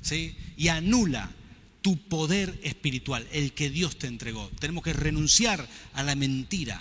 ¿sí? 0.00 0.36
Y 0.56 0.68
anula 0.68 1.28
tu 1.82 1.96
poder 1.96 2.60
espiritual, 2.62 3.26
el 3.32 3.52
que 3.52 3.68
Dios 3.68 3.98
te 3.98 4.06
entregó. 4.06 4.48
Tenemos 4.60 4.84
que 4.84 4.92
renunciar 4.92 5.68
a 5.94 6.04
la 6.04 6.14
mentira, 6.14 6.80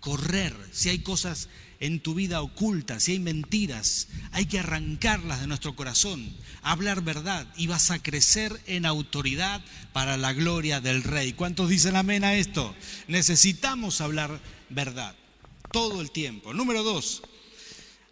correr, 0.00 0.54
si 0.70 0.90
hay 0.90 0.98
cosas 0.98 1.48
en 1.84 2.00
tu 2.00 2.14
vida 2.14 2.40
oculta, 2.40 2.98
si 2.98 3.12
hay 3.12 3.18
mentiras, 3.18 4.08
hay 4.32 4.46
que 4.46 4.58
arrancarlas 4.58 5.42
de 5.42 5.46
nuestro 5.46 5.76
corazón, 5.76 6.34
hablar 6.62 7.02
verdad 7.02 7.46
y 7.58 7.66
vas 7.66 7.90
a 7.90 8.02
crecer 8.02 8.58
en 8.64 8.86
autoridad 8.86 9.62
para 9.92 10.16
la 10.16 10.32
gloria 10.32 10.80
del 10.80 11.02
Rey. 11.02 11.34
¿Cuántos 11.34 11.68
dicen 11.68 11.94
amén 11.94 12.24
a 12.24 12.36
esto? 12.36 12.74
Necesitamos 13.06 14.00
hablar 14.00 14.40
verdad 14.70 15.14
todo 15.72 16.00
el 16.00 16.10
tiempo. 16.10 16.54
Número 16.54 16.82
dos, 16.82 17.22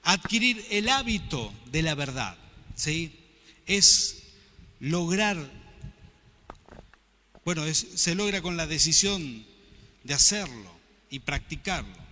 adquirir 0.03 0.63
el 0.71 0.91
hábito 0.91 1.51
de 1.71 1.81
la 1.81 1.95
verdad. 1.95 2.37
¿sí? 2.75 3.21
Es 3.65 4.23
lograr, 4.81 5.51
bueno, 7.43 7.63
se 7.73 8.15
logra 8.15 8.43
con 8.43 8.59
la 8.59 8.67
decisión 8.67 9.47
de 10.05 10.13
hacerlo 10.13 10.79
y 11.09 11.21
practicarlo 11.21 12.03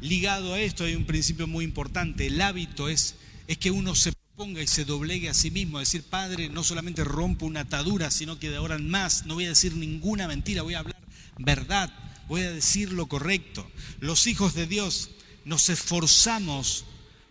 ligado 0.00 0.54
a 0.54 0.60
esto 0.60 0.84
hay 0.84 0.94
un 0.94 1.04
principio 1.04 1.46
muy 1.46 1.64
importante. 1.64 2.26
El 2.26 2.40
hábito 2.40 2.88
es, 2.88 3.16
que 3.60 3.70
uno 3.70 3.94
se 3.94 4.12
ponga 4.36 4.62
y 4.62 4.66
se 4.66 4.84
doblegue 4.84 5.28
a 5.28 5.34
sí 5.34 5.50
mismo, 5.50 5.78
decir, 5.78 6.02
Padre, 6.02 6.48
no 6.48 6.62
solamente 6.62 7.04
rompo 7.04 7.46
una 7.46 7.60
atadura, 7.60 8.10
sino 8.10 8.38
que 8.38 8.50
de 8.50 8.56
ahora 8.56 8.76
en 8.76 8.88
más 8.90 9.24
no 9.24 9.34
voy 9.34 9.46
a 9.46 9.50
decir 9.50 9.74
ninguna 9.74 10.28
mentira, 10.28 10.62
voy 10.62 10.74
a 10.74 10.80
hablar 10.80 10.96
verdad, 11.38 11.92
voy 12.28 12.42
a 12.42 12.52
decir 12.52 12.92
lo 12.92 13.06
correcto. 13.06 13.68
Los 14.00 14.26
hijos 14.26 14.54
de 14.54 14.66
Dios 14.66 15.10
nos 15.44 15.68
esforzamos 15.68 16.84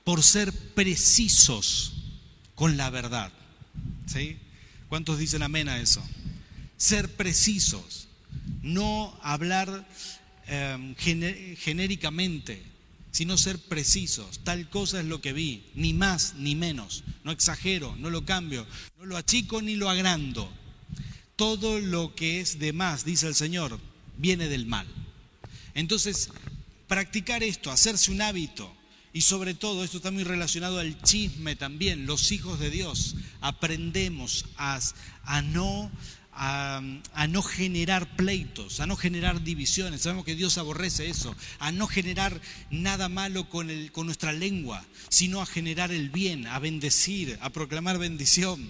por 0.03 0.23
ser 0.23 0.51
precisos 0.73 1.93
con 2.55 2.77
la 2.77 2.89
verdad. 2.89 3.31
¿Sí? 4.05 4.37
¿Cuántos 4.89 5.17
dicen 5.17 5.43
amén 5.43 5.67
a 5.67 5.79
eso? 5.79 6.03
Ser 6.77 7.15
precisos. 7.15 8.07
no 8.61 9.17
hablar 9.21 9.87
em, 10.47 10.95
genéricamente, 10.95 12.61
sino 13.11 13.37
ser 13.37 13.59
precisos. 13.59 14.39
Tal 14.43 14.69
cosa 14.69 14.99
es 14.99 15.05
lo 15.05 15.21
que 15.21 15.33
vi, 15.33 15.63
ni 15.73 15.93
más 15.93 16.35
ni 16.35 16.55
menos. 16.55 17.03
No 17.23 17.31
exagero, 17.31 17.95
no 17.97 18.09
lo 18.09 18.25
cambio, 18.25 18.67
no 18.97 19.05
lo 19.05 19.17
achico 19.17 19.61
ni 19.61 19.75
lo 19.75 19.89
agrando. 19.89 20.51
Todo 21.35 21.79
lo 21.79 22.13
que 22.15 22.41
es 22.41 22.59
de 22.59 22.73
más, 22.73 23.05
dice 23.05 23.27
el 23.27 23.35
Señor, 23.35 23.79
viene 24.17 24.47
del 24.47 24.65
mal. 24.65 24.87
Entonces, 25.73 26.29
practicar 26.87 27.43
esto, 27.43 27.71
hacerse 27.71 28.11
un 28.11 28.21
hábito, 28.21 28.73
y 29.15 29.21
sobre 29.21 29.53
todo, 29.53 29.85
esto 29.85 29.97
está 29.97 30.11
muy 30.11 30.25
relacionado 30.25 30.77
al 30.77 31.01
chisme 31.01 31.55
también, 31.55 32.05
los 32.05 32.33
hijos 32.33 32.59
de 32.59 32.69
Dios, 32.69 33.15
aprendemos 33.39 34.45
a, 34.57 34.77
a 35.23 35.41
no 35.41 35.89
a, 36.35 37.27
no 37.29 37.41
generar 37.41 38.15
pleitos, 38.15 38.79
a 38.79 38.85
no 38.85 38.95
generar 38.95 39.41
divisiones. 39.43 40.01
Sabemos 40.01 40.25
que 40.25 40.35
Dios 40.35 40.57
aborrece 40.57 41.09
eso, 41.09 41.35
a 41.59 41.71
no 41.71 41.87
generar 41.87 42.39
nada 42.69 43.07
malo 43.07 43.49
con, 43.49 43.69
el, 43.69 43.91
con 43.91 44.05
nuestra 44.05 44.33
lengua, 44.33 44.85
sino 45.09 45.41
a 45.41 45.45
generar 45.45 45.91
el 45.91 46.09
bien, 46.09 46.45
a 46.47 46.59
bendecir, 46.59 47.37
a 47.41 47.49
proclamar 47.49 47.97
bendición. 47.97 48.65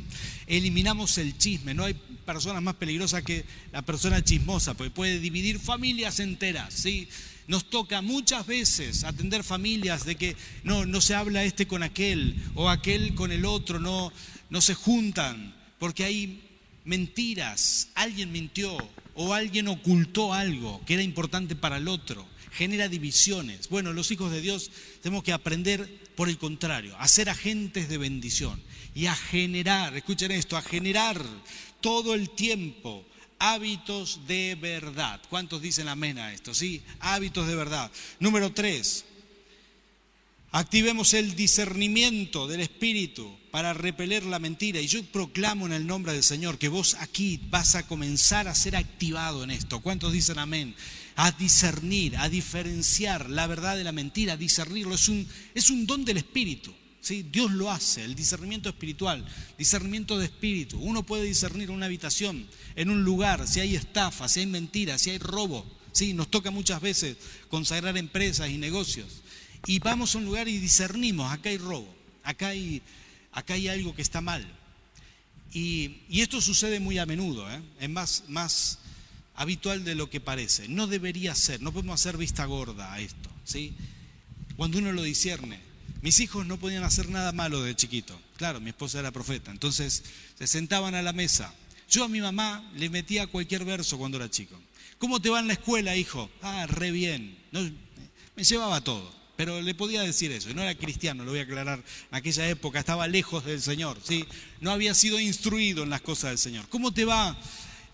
Eliminamos 0.48 1.18
el 1.18 1.38
chisme. 1.38 1.74
No 1.74 1.86
hay 1.86 1.96
persona 2.26 2.62
más 2.62 2.76
peligrosa 2.76 3.24
que 3.24 3.46
la 3.72 3.82
persona 3.82 4.24
chismosa, 4.24 4.76
porque 4.76 4.92
puede 4.92 5.20
dividir 5.20 5.60
familias 5.60 6.20
enteras. 6.20 6.74
¿sí? 6.74 7.08
Nos 7.48 7.70
toca 7.70 8.02
muchas 8.02 8.46
veces 8.46 9.04
atender 9.04 9.44
familias 9.44 10.06
de 10.06 10.16
que 10.16 10.36
no, 10.64 10.86
no 10.86 11.02
se 11.02 11.16
habla 11.16 11.44
este 11.44 11.68
con 11.68 11.82
aquel 11.82 12.36
o 12.54 12.70
aquel 12.70 13.16
con 13.16 13.32
el 13.32 13.46
otro, 13.46 13.80
no, 13.80 14.12
no 14.52 14.62
se 14.62 14.76
juntan, 14.76 15.56
porque 15.80 16.04
hay 16.04 16.45
mentiras, 16.86 17.90
alguien 17.96 18.32
mintió 18.32 18.78
o 19.16 19.34
alguien 19.34 19.68
ocultó 19.68 20.34
algo 20.34 20.82
que 20.86 20.94
era 20.94 21.04
importante 21.04 21.56
para 21.56 21.78
el 21.78 21.88
otro, 21.88 22.26
genera 22.52 22.88
divisiones. 22.88 23.70
Bueno, 23.70 23.92
los 23.94 24.12
hijos 24.12 24.32
de 24.32 24.42
Dios 24.42 24.72
tenemos 25.02 25.24
que 25.24 25.34
aprender 25.34 26.06
por 26.16 26.30
el 26.30 26.38
contrario, 26.38 26.96
a 26.98 27.08
ser 27.08 27.30
agentes 27.30 27.90
de 27.90 27.98
bendición 27.98 28.62
y 28.94 29.08
a 29.08 29.16
generar, 29.16 29.96
escuchen 29.96 30.32
esto, 30.32 30.56
a 30.56 30.62
generar 30.62 31.22
todo 31.82 32.14
el 32.14 32.30
tiempo 32.30 33.06
hábitos 33.40 34.22
de 34.28 34.56
verdad. 34.56 35.22
¿Cuántos 35.30 35.62
dicen 35.62 35.90
amén 35.90 36.18
a 36.18 36.34
esto? 36.34 36.54
Sí, 36.54 36.82
hábitos 37.00 37.48
de 37.48 37.56
verdad. 37.56 37.92
Número 38.20 38.54
tres, 38.54 39.06
Activemos 40.56 41.14
el 41.14 41.36
discernimiento 41.36 42.48
del 42.48 42.62
Espíritu 42.62 43.30
para 43.56 43.74
repeler 43.74 44.26
la 44.26 44.38
mentira. 44.38 44.82
Y 44.82 44.88
yo 44.88 45.02
proclamo 45.06 45.66
en 45.66 45.72
el 45.72 45.88
nombre 45.88 46.12
del 46.12 46.24
Señor 46.24 46.58
que 46.58 46.68
vos 46.68 46.98
aquí 47.00 47.40
vas 47.50 47.76
a 47.76 47.88
comenzar 47.88 48.50
a 48.50 48.54
ser 48.54 48.76
activado 48.76 49.46
en 49.46 49.50
esto. 49.50 49.80
¿Cuántos 49.80 50.12
dicen 50.12 50.40
amén? 50.40 50.76
A 51.16 51.32
discernir, 51.32 52.18
a 52.18 52.28
diferenciar 52.28 53.30
la 53.30 53.48
verdad 53.48 53.78
de 53.78 53.86
la 53.86 53.94
mentira, 53.94 54.34
a 54.34 54.36
discernirlo. 54.36 54.96
Es 54.96 55.08
un, 55.08 55.26
es 55.54 55.70
un 55.70 55.88
don 55.88 56.04
del 56.04 56.18
Espíritu. 56.18 56.74
¿sí? 57.00 57.26
Dios 57.32 57.50
lo 57.50 57.72
hace, 57.72 58.04
el 58.04 58.14
discernimiento 58.14 58.68
espiritual, 58.68 59.26
discernimiento 59.58 60.20
de 60.20 60.26
espíritu. 60.26 60.78
Uno 60.78 61.04
puede 61.04 61.24
discernir 61.24 61.72
una 61.72 61.86
habitación, 61.86 62.46
en 62.76 62.90
un 62.90 63.06
lugar, 63.06 63.48
si 63.48 63.62
hay 63.62 63.78
estafa, 63.78 64.28
si 64.28 64.42
hay 64.42 64.48
mentira, 64.48 64.98
si 64.98 65.12
hay 65.12 65.18
robo. 65.18 65.66
¿sí? 65.94 66.14
Nos 66.14 66.30
toca 66.30 66.52
muchas 66.52 66.82
veces 66.82 67.16
consagrar 67.48 67.96
empresas 67.96 68.50
y 68.50 68.58
negocios 68.58 69.22
y 69.66 69.80
vamos 69.80 70.14
a 70.14 70.18
un 70.18 70.26
lugar 70.26 70.50
y 70.50 70.58
discernimos, 70.58 71.32
acá 71.32 71.48
hay 71.48 71.58
robo, 71.58 71.88
acá 72.22 72.50
hay, 72.50 72.82
acá 73.36 73.54
hay 73.54 73.68
algo 73.68 73.94
que 73.94 74.02
está 74.02 74.22
mal. 74.22 74.44
Y, 75.54 76.02
esto 76.10 76.42
sucede 76.42 76.80
muy 76.80 76.98
a 76.98 77.06
menudo, 77.06 77.50
¿eh? 77.52 77.62
es 77.80 77.90
más, 77.90 78.24
más 78.28 78.80
habitual 79.36 79.84
de 79.84 79.94
lo 79.94 80.10
que 80.10 80.20
parece. 80.20 80.68
No 80.68 80.88
debería 80.88 81.36
ser, 81.36 81.62
no 81.62 81.72
podemos 81.72 82.02
hacer 82.02 82.18
vista 82.18 82.46
gorda 82.46 82.92
a 82.92 83.00
esto. 83.00 83.30
¿sí? 83.44 83.74
Cuando 84.58 84.80
uno 84.80 84.92
lo 84.92 85.04
discierne, 85.04 85.60
mis 86.02 86.20
hijos 86.20 86.46
no 86.46 86.58
podían 86.58 86.84
hacer 86.84 87.10
nada 87.10 87.32
malo 87.32 87.62
de 87.62 87.76
chiquito. 87.76 88.20
Claro, 88.38 88.60
mi 88.60 88.70
esposa 88.70 89.00
era 89.00 89.12
profeta, 89.12 89.52
entonces 89.52 90.04
se 90.38 90.48
sentaban 90.48 90.96
a 90.96 91.02
la 91.02 91.14
mesa. 91.14 91.54
Yo 91.90 92.04
a 92.04 92.10
mi 92.10 92.20
mamá 92.20 92.70
le 92.76 92.90
metía 92.90 93.28
cualquier 93.28 93.64
verso 93.64 93.98
cuando 93.98 94.18
era 94.18 94.30
chico. 94.30 94.60
¿Cómo 94.98 95.22
te 95.22 95.30
va 95.30 95.40
en 95.40 95.48
la 95.48 95.54
escuela, 95.54 95.96
hijo? 95.96 96.30
Ah, 96.42 96.66
re 96.68 96.92
bien. 96.92 97.38
me 98.36 98.44
llevaba 98.44 98.82
todo 98.82 99.15
pero 99.36 99.62
le 99.62 99.76
podía 99.76 100.02
decir 100.02 100.32
eso, 100.32 100.54
no 100.54 100.62
era 100.62 100.76
cristiano, 100.76 101.24
lo 101.24 101.32
voy 101.32 101.40
a 101.40 101.44
aclarar, 101.44 101.80
en 101.80 102.16
aquella 102.16 102.48
época 102.48 102.80
estaba 102.80 103.08
lejos 103.08 103.44
del 103.46 103.62
Señor, 103.62 104.00
¿sí? 104.04 104.26
no 104.62 104.72
había 104.72 104.94
sido 104.94 105.20
instruido 105.20 105.84
en 105.84 105.90
las 105.90 106.02
cosas 106.02 106.32
del 106.32 106.38
Señor. 106.38 106.68
¿Cómo 106.70 106.94
te 106.94 107.06
va 107.06 107.38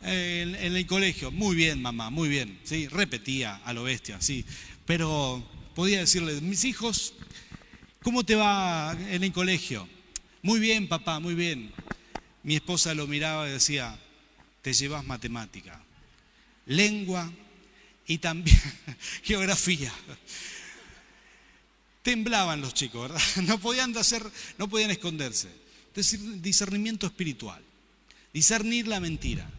eh, 0.04 0.56
en, 0.60 0.75
el 0.75 0.86
colegio? 0.86 1.32
Muy 1.32 1.56
bien, 1.56 1.82
mamá, 1.82 2.10
muy 2.10 2.30
bien, 2.30 2.60
¿sí? 2.63 2.88
repetía 2.88 3.56
a 3.65 3.73
lo 3.73 3.84
bestia, 3.84 4.21
sí, 4.21 4.45
pero 4.86 5.43
podía 5.73 5.99
decirle, 5.99 6.39
mis 6.41 6.63
hijos, 6.65 7.15
¿cómo 8.04 8.23
te 8.23 8.36
va 8.36 8.95
en 9.10 9.23
el 9.23 9.32
colegio? 9.32 9.88
Muy 10.43 10.60
bien, 10.60 10.88
papá, 10.88 11.19
muy 11.19 11.36
bien. 11.36 11.71
Mi 12.43 12.56
esposa 12.56 12.95
lo 12.95 13.06
miraba 13.06 13.47
y 13.47 13.51
decía, 13.51 13.97
te 14.62 14.73
llevas 14.73 15.06
matemática, 15.06 15.84
lengua 16.65 17.32
y 18.08 18.17
también 18.17 18.60
geografía 19.23 19.93
temblaban 22.01 22.61
los 22.61 22.73
chicos, 22.73 23.09
¿verdad? 23.09 23.21
No 23.47 23.59
podían 23.59 23.95
hacer, 23.97 24.23
no 24.57 24.69
podían 24.69 24.91
esconderse. 24.91 25.49
Decir, 25.93 26.19
discernimiento 26.41 27.05
espiritual, 27.05 27.61
discernir 28.33 28.87
la 28.87 28.99
mentira. 28.99 29.49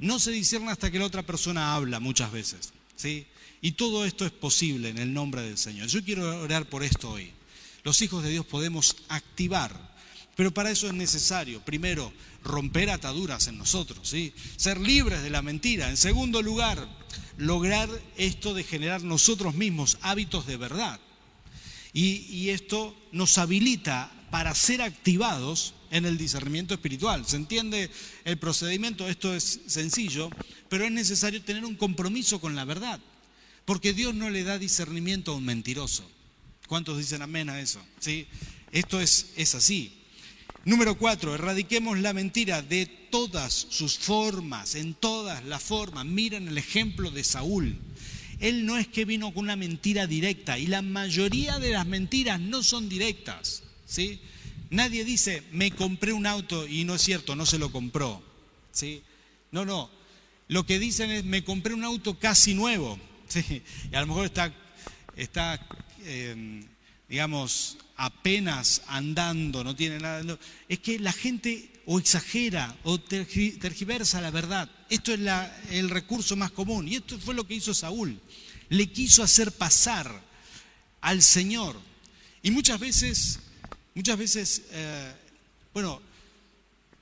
No 0.00 0.18
se 0.18 0.30
discierne 0.30 0.70
hasta 0.70 0.90
que 0.90 0.98
la 0.98 1.06
otra 1.06 1.22
persona 1.22 1.74
habla 1.74 2.00
muchas 2.00 2.32
veces, 2.32 2.72
¿sí? 2.96 3.26
Y 3.60 3.72
todo 3.72 4.04
esto 4.04 4.24
es 4.24 4.32
posible 4.32 4.88
en 4.88 4.98
el 4.98 5.12
nombre 5.12 5.42
del 5.42 5.58
Señor. 5.58 5.88
Yo 5.88 6.04
quiero 6.04 6.40
orar 6.40 6.68
por 6.68 6.84
esto 6.84 7.10
hoy. 7.10 7.32
Los 7.84 8.02
hijos 8.02 8.22
de 8.22 8.30
Dios 8.30 8.46
podemos 8.46 8.96
activar, 9.08 9.96
pero 10.36 10.52
para 10.52 10.70
eso 10.70 10.86
es 10.86 10.94
necesario, 10.94 11.64
primero, 11.64 12.12
romper 12.44 12.90
ataduras 12.90 13.46
en 13.48 13.58
nosotros, 13.58 14.08
¿sí? 14.08 14.32
Ser 14.56 14.80
libres 14.80 15.22
de 15.22 15.30
la 15.30 15.42
mentira. 15.42 15.90
En 15.90 15.96
segundo 15.96 16.42
lugar, 16.42 16.88
lograr 17.36 17.88
esto 18.16 18.54
de 18.54 18.64
generar 18.64 19.02
nosotros 19.02 19.54
mismos 19.54 19.98
hábitos 20.00 20.46
de 20.46 20.56
verdad. 20.56 21.00
Y, 21.92 22.50
esto 22.50 22.96
nos 23.12 23.38
habilita 23.38 24.12
para 24.30 24.54
ser 24.54 24.82
activados 24.82 25.74
en 25.90 26.04
el 26.04 26.18
discernimiento 26.18 26.74
espiritual. 26.74 27.26
¿Se 27.26 27.36
entiende 27.36 27.90
el 28.24 28.38
procedimiento? 28.38 29.08
Esto 29.08 29.34
es 29.34 29.60
sencillo, 29.66 30.30
pero 30.68 30.84
es 30.84 30.92
necesario 30.92 31.42
tener 31.42 31.64
un 31.64 31.76
compromiso 31.76 32.40
con 32.40 32.54
la 32.54 32.64
verdad, 32.64 33.00
porque 33.64 33.94
Dios 33.94 34.14
no 34.14 34.28
le 34.30 34.44
da 34.44 34.58
discernimiento 34.58 35.32
a 35.32 35.36
un 35.36 35.44
mentiroso. 35.44 36.08
¿Cuántos 36.66 36.98
dicen 36.98 37.22
amén 37.22 37.48
a 37.48 37.60
eso? 37.60 37.80
¿Sí? 37.98 38.26
Esto 38.70 39.00
es, 39.00 39.32
es 39.36 39.54
así. 39.54 39.98
Número 40.64 40.98
cuatro, 40.98 41.34
erradiquemos 41.34 41.98
la 41.98 42.12
mentira 42.12 42.60
de 42.60 42.84
todas 43.10 43.54
sus 43.70 43.96
formas, 43.96 44.74
en 44.74 44.92
todas 44.92 45.42
las 45.44 45.62
formas. 45.62 46.04
Miren 46.04 46.48
el 46.48 46.58
ejemplo 46.58 47.10
de 47.10 47.24
Saúl. 47.24 47.78
Él 48.40 48.66
no 48.66 48.78
es 48.78 48.86
que 48.86 49.04
vino 49.04 49.32
con 49.34 49.44
una 49.44 49.56
mentira 49.56 50.06
directa 50.06 50.58
y 50.58 50.66
la 50.66 50.82
mayoría 50.82 51.58
de 51.58 51.70
las 51.70 51.86
mentiras 51.86 52.40
no 52.40 52.62
son 52.62 52.88
directas. 52.88 53.64
¿sí? 53.84 54.20
Nadie 54.70 55.04
dice, 55.04 55.42
me 55.52 55.72
compré 55.72 56.12
un 56.12 56.26
auto 56.26 56.66
y 56.66 56.84
no 56.84 56.94
es 56.94 57.02
cierto, 57.02 57.34
no 57.34 57.46
se 57.46 57.58
lo 57.58 57.72
compró. 57.72 58.22
¿sí? 58.70 59.02
No, 59.50 59.64
no. 59.64 59.90
Lo 60.46 60.64
que 60.64 60.78
dicen 60.78 61.10
es, 61.10 61.24
me 61.24 61.42
compré 61.44 61.74
un 61.74 61.84
auto 61.84 62.18
casi 62.18 62.54
nuevo. 62.54 62.98
¿sí? 63.28 63.62
Y 63.90 63.94
a 63.94 64.00
lo 64.00 64.06
mejor 64.06 64.26
está, 64.26 64.54
está 65.16 65.60
em, 66.04 66.64
digamos, 67.08 67.78
apenas 67.96 68.82
andando, 68.86 69.64
no 69.64 69.74
tiene 69.74 69.98
nada. 69.98 70.38
Es 70.68 70.78
que 70.78 70.98
la 70.98 71.12
gente 71.12 71.70
o 71.86 71.98
exagera 71.98 72.76
o 72.84 73.00
tergiversa 73.00 74.20
la 74.20 74.30
verdad. 74.30 74.70
Esto 74.88 75.12
es 75.12 75.20
el 75.70 75.90
recurso 75.90 76.36
más 76.36 76.50
común. 76.50 76.88
Y 76.88 76.96
esto 76.96 77.18
fue 77.18 77.34
lo 77.34 77.46
que 77.46 77.54
hizo 77.54 77.74
Saúl. 77.74 78.20
Le 78.68 78.90
quiso 78.90 79.22
hacer 79.22 79.52
pasar 79.52 80.22
al 81.00 81.22
Señor. 81.22 81.76
Y 82.42 82.50
muchas 82.50 82.80
veces, 82.80 83.40
muchas 83.94 84.18
veces, 84.18 84.62
eh, 84.70 85.12
bueno, 85.74 86.00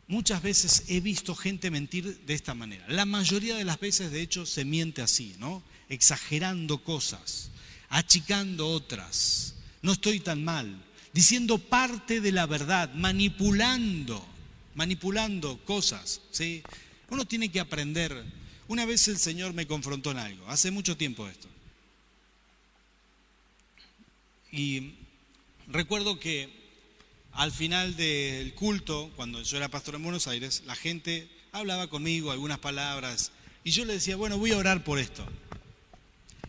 muchas 0.08 0.42
veces 0.42 0.84
he 0.88 1.00
visto 1.00 1.34
gente 1.34 1.70
mentir 1.70 2.18
de 2.26 2.34
esta 2.34 2.54
manera. 2.54 2.84
La 2.88 3.04
mayoría 3.04 3.56
de 3.56 3.64
las 3.64 3.78
veces, 3.78 4.10
de 4.10 4.22
hecho, 4.22 4.46
se 4.46 4.64
miente 4.64 5.02
así, 5.02 5.34
¿no? 5.38 5.62
Exagerando 5.88 6.82
cosas, 6.82 7.50
achicando 7.88 8.68
otras. 8.68 9.54
No 9.82 9.92
estoy 9.92 10.20
tan 10.20 10.44
mal. 10.44 10.82
Diciendo 11.12 11.58
parte 11.58 12.20
de 12.20 12.32
la 12.32 12.46
verdad, 12.46 12.92
manipulando 12.94 14.26
manipulando 14.76 15.58
cosas. 15.64 16.20
¿sí? 16.30 16.62
Uno 17.10 17.24
tiene 17.24 17.50
que 17.50 17.60
aprender. 17.60 18.24
Una 18.68 18.84
vez 18.84 19.08
el 19.08 19.18
Señor 19.18 19.52
me 19.52 19.66
confrontó 19.66 20.10
en 20.10 20.18
algo, 20.18 20.48
hace 20.48 20.70
mucho 20.70 20.96
tiempo 20.96 21.28
esto. 21.28 21.48
Y 24.50 24.94
recuerdo 25.68 26.18
que 26.18 26.50
al 27.32 27.52
final 27.52 27.96
del 27.96 28.54
culto, 28.54 29.10
cuando 29.16 29.42
yo 29.42 29.56
era 29.56 29.68
pastor 29.68 29.96
en 29.96 30.02
Buenos 30.02 30.26
Aires, 30.26 30.62
la 30.66 30.74
gente 30.74 31.28
hablaba 31.52 31.88
conmigo 31.88 32.30
algunas 32.30 32.58
palabras 32.58 33.32
Y 33.64 33.70
yo 33.70 33.84
le 33.84 33.94
decía, 33.94 34.16
bueno, 34.16 34.38
voy 34.38 34.52
a 34.52 34.58
orar 34.58 34.84
por 34.84 34.98
esto. 34.98 35.26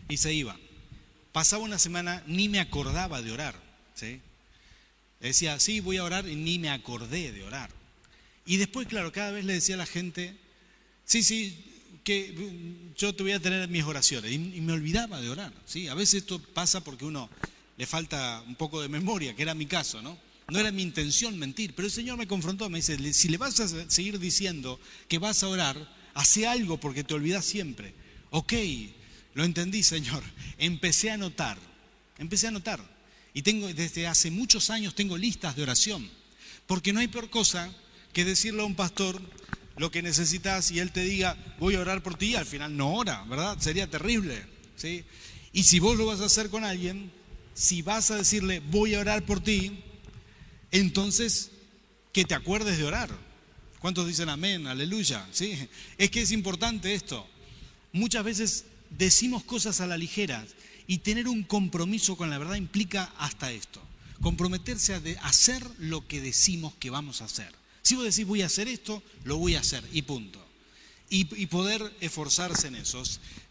Y 0.08 0.16
se 0.16 0.32
iba. 0.32 0.56
Pasaba 1.32 1.62
una 1.62 1.78
semana, 1.78 2.22
ni 2.26 2.48
me 2.48 2.60
acordaba 2.60 3.20
de 3.22 3.32
orar. 3.32 3.54
¿sí? 3.94 4.20
decía, 5.20 5.58
sí, 5.58 5.80
voy 5.80 5.96
a 5.96 6.04
orar 6.04 6.28
y 6.28 6.36
ni 6.36 6.58
me 6.58 6.70
acordé 6.70 7.32
de 7.32 7.42
orar. 7.42 7.70
Y 8.46 8.56
después, 8.56 8.86
claro, 8.86 9.12
cada 9.12 9.32
vez 9.32 9.44
le 9.44 9.54
decía 9.54 9.74
a 9.74 9.78
la 9.78 9.86
gente, 9.86 10.36
sí, 11.08 11.22
sí, 11.22 11.64
que 12.04 12.34
yo 12.96 13.14
te 13.14 13.22
voy 13.22 13.32
a 13.32 13.40
tener 13.40 13.68
mis 13.68 13.82
oraciones. 13.82 14.30
Y, 14.30 14.38
me 14.38 14.72
olvidaba 14.72 15.20
de 15.20 15.30
orar. 15.30 15.52
¿sí? 15.64 15.88
A 15.88 15.94
veces 15.94 16.22
esto 16.22 16.38
pasa 16.38 16.84
porque 16.84 17.04
uno 17.04 17.28
le 17.76 17.86
falta 17.86 18.42
un 18.46 18.54
poco 18.54 18.80
de 18.80 18.88
memoria, 18.88 19.34
que 19.34 19.42
era 19.42 19.54
mi 19.54 19.66
caso, 19.66 20.00
¿no? 20.02 20.16
No 20.50 20.58
era 20.58 20.72
mi 20.72 20.82
intención 20.82 21.38
mentir, 21.38 21.74
pero 21.74 21.86
el 21.86 21.92
Señor 21.92 22.16
me 22.16 22.26
confrontó, 22.26 22.70
me 22.70 22.78
dice, 22.78 23.12
si 23.12 23.28
le 23.28 23.36
vas 23.36 23.60
a 23.60 23.90
seguir 23.90 24.18
diciendo 24.18 24.80
que 25.06 25.18
vas 25.18 25.42
a 25.42 25.48
orar, 25.48 25.76
hace 26.14 26.46
algo 26.46 26.78
porque 26.78 27.04
te 27.04 27.14
olvidas 27.14 27.44
siempre. 27.44 27.92
Ok, 28.30 28.54
lo 29.34 29.44
entendí, 29.44 29.82
Señor. 29.82 30.22
Empecé 30.56 31.10
a 31.10 31.18
notar, 31.18 31.58
empecé 32.16 32.48
a 32.48 32.50
notar. 32.50 32.80
Y 33.34 33.42
tengo, 33.42 33.68
desde 33.68 34.06
hace 34.06 34.30
muchos 34.30 34.70
años 34.70 34.94
tengo 34.94 35.18
listas 35.18 35.54
de 35.54 35.62
oración, 35.62 36.08
porque 36.66 36.92
no 36.92 37.00
hay 37.00 37.08
peor 37.08 37.28
cosa 37.28 37.70
que 38.14 38.24
decirle 38.24 38.62
a 38.62 38.66
un 38.66 38.74
pastor 38.74 39.20
lo 39.78 39.90
que 39.90 40.02
necesitas 40.02 40.70
y 40.70 40.80
él 40.80 40.92
te 40.92 41.02
diga, 41.02 41.36
voy 41.58 41.74
a 41.74 41.80
orar 41.80 42.02
por 42.02 42.16
ti, 42.16 42.34
al 42.34 42.46
final 42.46 42.76
no 42.76 42.94
ora, 42.94 43.24
¿verdad? 43.24 43.58
Sería 43.60 43.88
terrible, 43.88 44.44
¿sí? 44.76 45.04
Y 45.52 45.64
si 45.64 45.78
vos 45.78 45.96
lo 45.96 46.06
vas 46.06 46.20
a 46.20 46.26
hacer 46.26 46.50
con 46.50 46.64
alguien, 46.64 47.10
si 47.54 47.82
vas 47.82 48.10
a 48.10 48.16
decirle, 48.16 48.60
voy 48.60 48.94
a 48.94 49.00
orar 49.00 49.24
por 49.24 49.40
ti, 49.40 49.82
entonces 50.70 51.50
que 52.12 52.24
te 52.24 52.34
acuerdes 52.34 52.78
de 52.78 52.84
orar. 52.84 53.10
¿Cuántos 53.80 54.06
dicen 54.06 54.28
amén, 54.28 54.66
aleluya? 54.66 55.26
¿Sí? 55.32 55.68
Es 55.96 56.10
que 56.10 56.22
es 56.22 56.32
importante 56.32 56.94
esto. 56.94 57.26
Muchas 57.92 58.24
veces 58.24 58.64
decimos 58.90 59.44
cosas 59.44 59.80
a 59.80 59.86
la 59.86 59.96
ligera 59.96 60.44
y 60.86 60.98
tener 60.98 61.28
un 61.28 61.44
compromiso 61.44 62.16
con 62.16 62.30
la 62.30 62.38
verdad 62.38 62.56
implica 62.56 63.12
hasta 63.18 63.52
esto. 63.52 63.80
Comprometerse 64.20 64.94
a 64.94 65.26
hacer 65.26 65.64
lo 65.78 66.06
que 66.08 66.20
decimos 66.20 66.74
que 66.74 66.90
vamos 66.90 67.22
a 67.22 67.26
hacer. 67.26 67.57
Si 67.88 67.94
vos 67.94 68.04
decís 68.04 68.26
voy 68.26 68.42
a 68.42 68.46
hacer 68.46 68.68
esto, 68.68 69.02
lo 69.24 69.38
voy 69.38 69.54
a 69.54 69.60
hacer 69.60 69.82
y 69.94 70.02
punto. 70.02 70.44
Y, 71.08 71.46
poder 71.46 71.90
esforzarse 72.02 72.66
en 72.66 72.74
eso. 72.74 73.02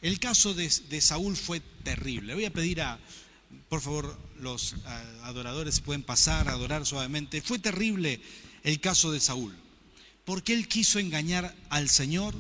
El 0.03 0.19
caso 0.19 0.53
de, 0.53 0.71
de 0.91 1.01
Saúl 1.01 1.35
fue 1.35 1.59
terrible. 1.83 2.35
Voy 2.35 2.45
a 2.45 2.53
pedir 2.53 2.83
a, 2.83 2.99
por 3.67 3.81
favor, 3.81 4.15
los 4.39 4.75
adoradores 5.23 5.79
pueden 5.79 6.03
pasar 6.03 6.49
a 6.49 6.51
adorar 6.51 6.85
suavemente. 6.85 7.41
Fue 7.41 7.57
terrible 7.57 8.21
el 8.63 8.79
caso 8.79 9.11
de 9.11 9.19
Saúl, 9.19 9.55
porque 10.23 10.53
él 10.53 10.67
quiso 10.67 10.99
engañar 10.99 11.55
al 11.69 11.89
Señor, 11.89 12.35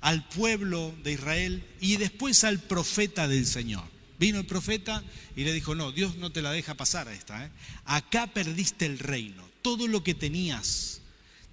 al 0.00 0.26
pueblo 0.30 0.92
de 1.04 1.12
Israel 1.12 1.64
y 1.80 1.96
después 1.96 2.42
al 2.42 2.58
profeta 2.58 3.28
del 3.28 3.46
Señor. 3.46 3.84
Vino 4.18 4.40
el 4.40 4.46
profeta 4.46 5.04
y 5.36 5.44
le 5.44 5.52
dijo, 5.52 5.76
no, 5.76 5.92
Dios 5.92 6.16
no 6.16 6.32
te 6.32 6.42
la 6.42 6.50
deja 6.50 6.74
pasar 6.74 7.06
a 7.06 7.14
esta. 7.14 7.46
¿eh? 7.46 7.50
Acá 7.84 8.26
perdiste 8.26 8.84
el 8.84 8.98
reino. 8.98 9.48
Todo 9.62 9.86
lo 9.86 10.02
que 10.02 10.14
tenías, 10.14 10.99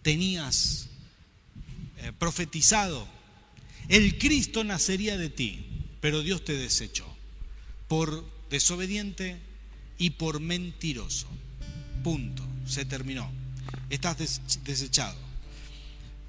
tenías 0.07 0.87
eh, 1.97 2.13
profetizado. 2.17 3.05
El 3.89 4.17
Cristo 4.17 4.63
nacería 4.63 5.17
de 5.17 5.29
ti, 5.29 5.65
pero 5.99 6.21
Dios 6.21 6.45
te 6.45 6.53
desechó 6.53 7.05
por 7.89 8.23
desobediente 8.49 9.35
y 9.97 10.11
por 10.11 10.39
mentiroso. 10.39 11.27
Punto. 12.05 12.41
Se 12.65 12.85
terminó. 12.85 13.29
Estás 13.89 14.39
desechado. 14.63 15.17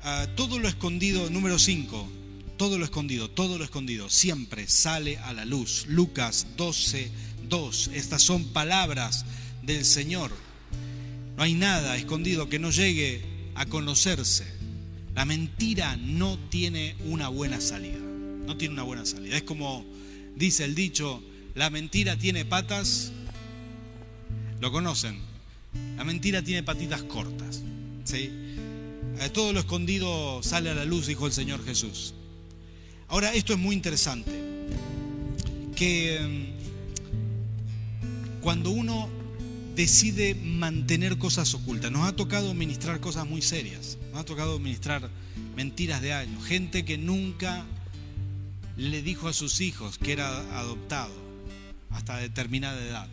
Ah, 0.03 0.27
todo 0.35 0.59
lo 0.59 0.67
escondido, 0.67 1.31
número 1.31 1.57
5, 1.57 2.09
todo 2.57 2.79
lo 2.79 2.85
escondido, 2.85 3.31
todo 3.31 3.59
lo 3.59 3.65
escondido, 3.65 4.11
siempre 4.11 4.67
sale 4.67 5.19
a 5.19 5.33
la 5.33 5.45
luz. 5.45 5.87
Lucas 5.87 6.49
12, 6.57 7.13
2. 7.49 7.91
Estas 7.95 8.23
son 8.23 8.45
palabras 8.47 9.25
del 9.63 9.85
Señor. 9.85 10.33
No 11.37 11.45
hay 11.45 11.55
nada 11.55 11.97
escondido 11.97 12.49
que 12.49 12.59
no 12.59 12.73
llegue 12.73 13.38
a 13.59 13.67
conocerse. 13.67 14.47
La 15.15 15.25
mentira 15.25 15.97
no 15.97 16.39
tiene 16.49 16.95
una 17.07 17.29
buena 17.29 17.61
salida. 17.61 17.99
No 17.99 18.57
tiene 18.57 18.75
una 18.75 18.85
buena 18.85 19.05
salida. 19.05 19.37
Es 19.37 19.43
como 19.43 19.85
dice 20.37 20.65
el 20.65 20.77
dicho, 20.77 21.21
la 21.55 21.69
mentira 21.69 22.17
tiene 22.17 22.45
patas, 22.45 23.11
lo 24.61 24.71
conocen. 24.71 25.19
La 25.97 26.05
mentira 26.05 26.43
tiene 26.43 26.63
patitas 26.63 27.03
cortas. 27.03 27.63
¿sí? 28.05 28.31
Eh, 29.21 29.29
todo 29.33 29.53
lo 29.53 29.59
escondido 29.59 30.41
sale 30.45 30.71
a 30.71 30.75
la 30.75 30.85
luz, 30.85 31.09
dijo 31.09 31.27
el 31.27 31.33
Señor 31.33 31.65
Jesús. 31.65 32.15
Ahora, 33.09 33.35
esto 33.35 33.55
es 33.55 33.59
muy 33.59 33.75
interesante. 33.75 34.31
Que 35.75 36.21
mm, 36.21 36.45
cuando 38.41 38.71
uno 38.71 39.18
decide 39.79 40.35
mantener 40.35 41.19
cosas 41.19 41.55
ocultas, 41.55 41.93
nos 41.93 42.09
ha 42.09 42.17
tocado 42.17 42.53
ministrar 42.53 42.99
cosas 42.99 43.29
muy 43.29 43.43
serias, 43.43 43.97
nos 44.11 44.23
ha 44.23 44.25
tocado 44.25 44.59
ministrar 44.59 45.09
mentiras 45.55 46.03
de 46.03 46.13
años, 46.13 46.45
gente 46.45 46.85
que 46.85 46.99
nunca 46.99 47.65
le 48.77 49.03
dijo 49.03 49.29
a 49.29 49.33
sus 49.33 49.61
hijos 49.61 49.97
que 49.97 50.11
era 50.11 50.41
adoptado 50.59 51.15
hasta 51.91 52.17
determinada 52.17 52.85
edad. 52.85 53.09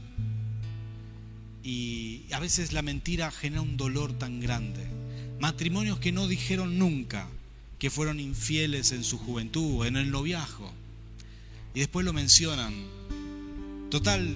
Y 1.62 2.24
a 2.32 2.40
veces 2.40 2.74
la 2.74 2.82
mentira 2.82 3.30
genera 3.30 3.62
un 3.62 3.78
dolor 3.78 4.14
tan 4.14 4.40
grande. 4.40 4.88
Matrimonios 5.40 6.00
que 6.00 6.12
no 6.12 6.28
dijeron 6.28 6.80
nunca 6.80 7.28
que 7.78 7.92
fueron 7.92 8.20
infieles 8.20 8.92
en 8.92 9.04
su 9.04 9.20
juventud, 9.20 9.86
en 9.86 9.98
el 9.98 10.10
noviazgo. 10.10 10.74
Y 11.76 11.82
después 11.82 12.04
lo 12.08 12.14
mencionan. 12.14 12.74
Total, 13.92 14.36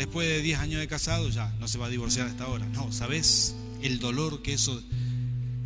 después 0.00 0.26
de 0.26 0.40
10 0.40 0.60
años 0.60 0.80
de 0.80 0.88
casado 0.88 1.28
ya 1.28 1.54
no 1.60 1.68
se 1.68 1.76
va 1.76 1.84
a 1.84 1.90
divorciar 1.90 2.26
hasta 2.26 2.44
ahora. 2.44 2.64
No, 2.68 2.90
¿sabes? 2.90 3.54
El 3.82 3.98
dolor 3.98 4.40
que 4.40 4.54
eso... 4.54 4.82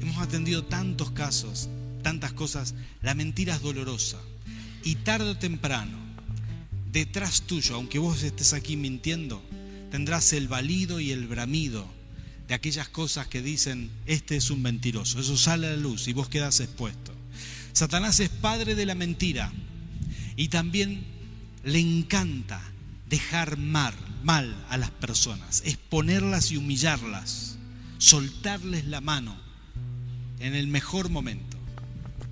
Hemos 0.01 0.19
atendido 0.19 0.65
tantos 0.65 1.13
casos, 1.13 1.69
tantas 2.03 2.33
cosas. 2.33 2.75
La 3.01 3.15
mentira 3.15 3.55
es 3.55 3.63
dolorosa. 3.63 4.19
Y 4.83 4.97
tarde 4.97 5.31
o 5.31 5.39
temprano 5.39 5.97
detrás 6.91 7.43
tuyo, 7.43 7.77
aunque 7.77 8.01
vos 8.01 8.25
estés 8.25 8.55
aquí 8.55 8.77
mintiendo, 8.77 9.41
tendrás 9.93 10.33
el 10.33 10.49
valido 10.49 10.99
y 10.99 11.13
el 11.13 11.29
bramido 11.29 11.87
de 12.49 12.55
aquellas 12.55 12.89
cosas 12.89 13.29
que 13.29 13.41
dicen, 13.41 13.89
este 14.05 14.35
es 14.35 14.51
un 14.51 14.63
mentiroso. 14.63 15.21
Eso 15.21 15.37
sale 15.37 15.69
a 15.69 15.71
la 15.71 15.77
luz 15.77 16.09
y 16.09 16.13
vos 16.13 16.29
quedas 16.29 16.59
expuesto. 16.59 17.13
Satanás 17.73 18.19
es 18.19 18.31
padre 18.31 18.75
de 18.75 18.85
la 18.85 18.97
mentira 18.97 19.53
y 20.35 20.49
también 20.49 21.05
le 21.63 21.79
encanta 21.79 22.61
dejar 23.09 23.59
mal, 23.59 23.95
mal 24.25 24.67
a 24.71 24.77
las 24.79 24.91
personas, 24.91 25.63
exponerlas 25.65 26.51
y 26.51 26.57
humillarlas, 26.57 27.57
soltarles 27.99 28.87
la 28.87 29.01
mano 29.01 29.37
en 30.41 30.55
el 30.55 30.67
mejor 30.67 31.11
momento. 31.11 31.57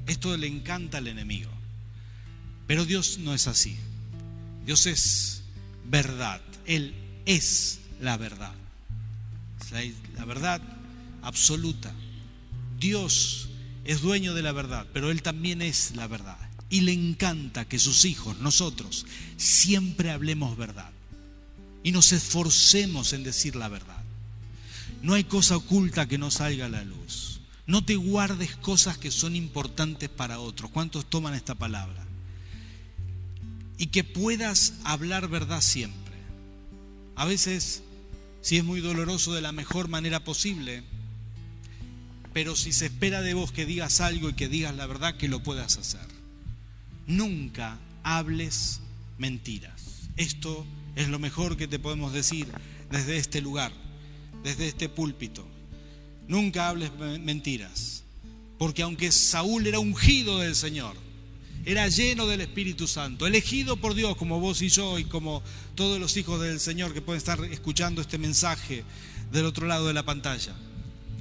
Esto 0.06 0.36
le 0.36 0.46
encanta 0.46 0.98
al 0.98 1.06
enemigo. 1.06 1.50
Pero 2.66 2.84
Dios 2.84 3.18
no 3.18 3.34
es 3.34 3.46
así. 3.46 3.76
Dios 4.64 4.86
es 4.86 5.42
verdad, 5.84 6.40
Él 6.64 6.94
es 7.26 7.80
la 8.00 8.16
verdad. 8.16 8.54
La, 10.16 10.24
verdad 10.24 10.60
absoluta. 11.22 11.92
Dios 12.78 13.48
es 13.84 14.00
dueño 14.00 14.34
de 14.34 14.42
la 14.42 14.52
verdad, 14.52 14.86
pero 14.92 15.10
Él 15.10 15.22
también 15.22 15.62
es 15.62 15.94
la 15.96 16.06
verdad. 16.06 16.38
Y 16.68 16.82
le 16.82 16.92
encanta 16.92 17.66
que 17.66 17.78
sus 17.78 18.04
hijos, 18.04 18.38
nosotros, 18.38 19.06
siempre 19.36 20.10
hablemos 20.10 20.56
verdad. 20.56 20.90
Y 21.82 21.92
nos 21.92 22.12
esforcemos 22.12 23.12
en 23.12 23.24
decir 23.24 23.56
la 23.56 23.68
verdad. 23.68 24.02
No 25.02 25.14
hay 25.14 25.24
cosa 25.24 25.56
oculta 25.56 26.06
que 26.06 26.18
no 26.18 26.30
salga 26.30 26.66
a 26.66 26.68
la 26.68 26.84
luz. 26.84 27.40
No 27.66 27.84
te 27.84 27.96
guardes 27.96 28.56
cosas 28.56 28.98
que 28.98 29.10
son 29.10 29.34
importantes 29.34 30.08
para 30.08 30.38
otros. 30.38 30.70
¿Cuántos 30.70 31.08
toman 31.08 31.34
esta 31.34 31.54
palabra? 31.54 32.02
y 33.82 33.88
que 33.88 34.04
puedas 34.04 34.74
hablar 34.84 35.26
verdad 35.26 35.60
siempre. 35.60 36.14
A 37.16 37.24
veces, 37.24 37.82
si 38.40 38.56
es 38.56 38.62
muy 38.62 38.80
doloroso, 38.80 39.34
de 39.34 39.40
la 39.40 39.50
mejor 39.50 39.88
manera 39.88 40.22
posible, 40.22 40.84
pero 42.32 42.54
si 42.54 42.72
se 42.72 42.86
espera 42.86 43.22
de 43.22 43.34
vos 43.34 43.50
que 43.50 43.66
digas 43.66 44.00
algo 44.00 44.28
y 44.28 44.34
que 44.34 44.48
digas 44.48 44.76
la 44.76 44.86
verdad, 44.86 45.16
que 45.16 45.26
lo 45.26 45.42
puedas 45.42 45.78
hacer. 45.78 46.06
Nunca 47.08 47.76
hables 48.04 48.82
mentiras. 49.18 50.08
Esto 50.16 50.64
es 50.96 51.08
lo 51.08 51.18
mejor 51.18 51.56
que 51.56 51.68
te 51.68 51.78
podemos 51.78 52.12
decir 52.12 52.46
desde 52.90 53.16
este 53.16 53.40
lugar, 53.40 53.72
desde 54.42 54.68
este 54.68 54.88
púlpito. 54.88 55.46
Nunca 56.28 56.68
hables 56.68 56.90
mentiras, 57.20 58.04
porque 58.58 58.82
aunque 58.82 59.12
Saúl 59.12 59.66
era 59.66 59.78
ungido 59.78 60.38
del 60.38 60.54
Señor, 60.54 60.96
era 61.64 61.88
lleno 61.88 62.26
del 62.26 62.40
Espíritu 62.40 62.86
Santo, 62.86 63.26
elegido 63.26 63.76
por 63.76 63.94
Dios 63.94 64.16
como 64.16 64.40
vos 64.40 64.62
y 64.62 64.68
yo 64.68 64.98
y 64.98 65.04
como 65.04 65.42
todos 65.74 66.00
los 66.00 66.16
hijos 66.16 66.40
del 66.40 66.60
Señor 66.60 66.92
que 66.92 67.02
pueden 67.02 67.18
estar 67.18 67.42
escuchando 67.44 68.00
este 68.00 68.18
mensaje 68.18 68.84
del 69.30 69.46
otro 69.46 69.66
lado 69.66 69.86
de 69.86 69.94
la 69.94 70.04
pantalla. 70.04 70.54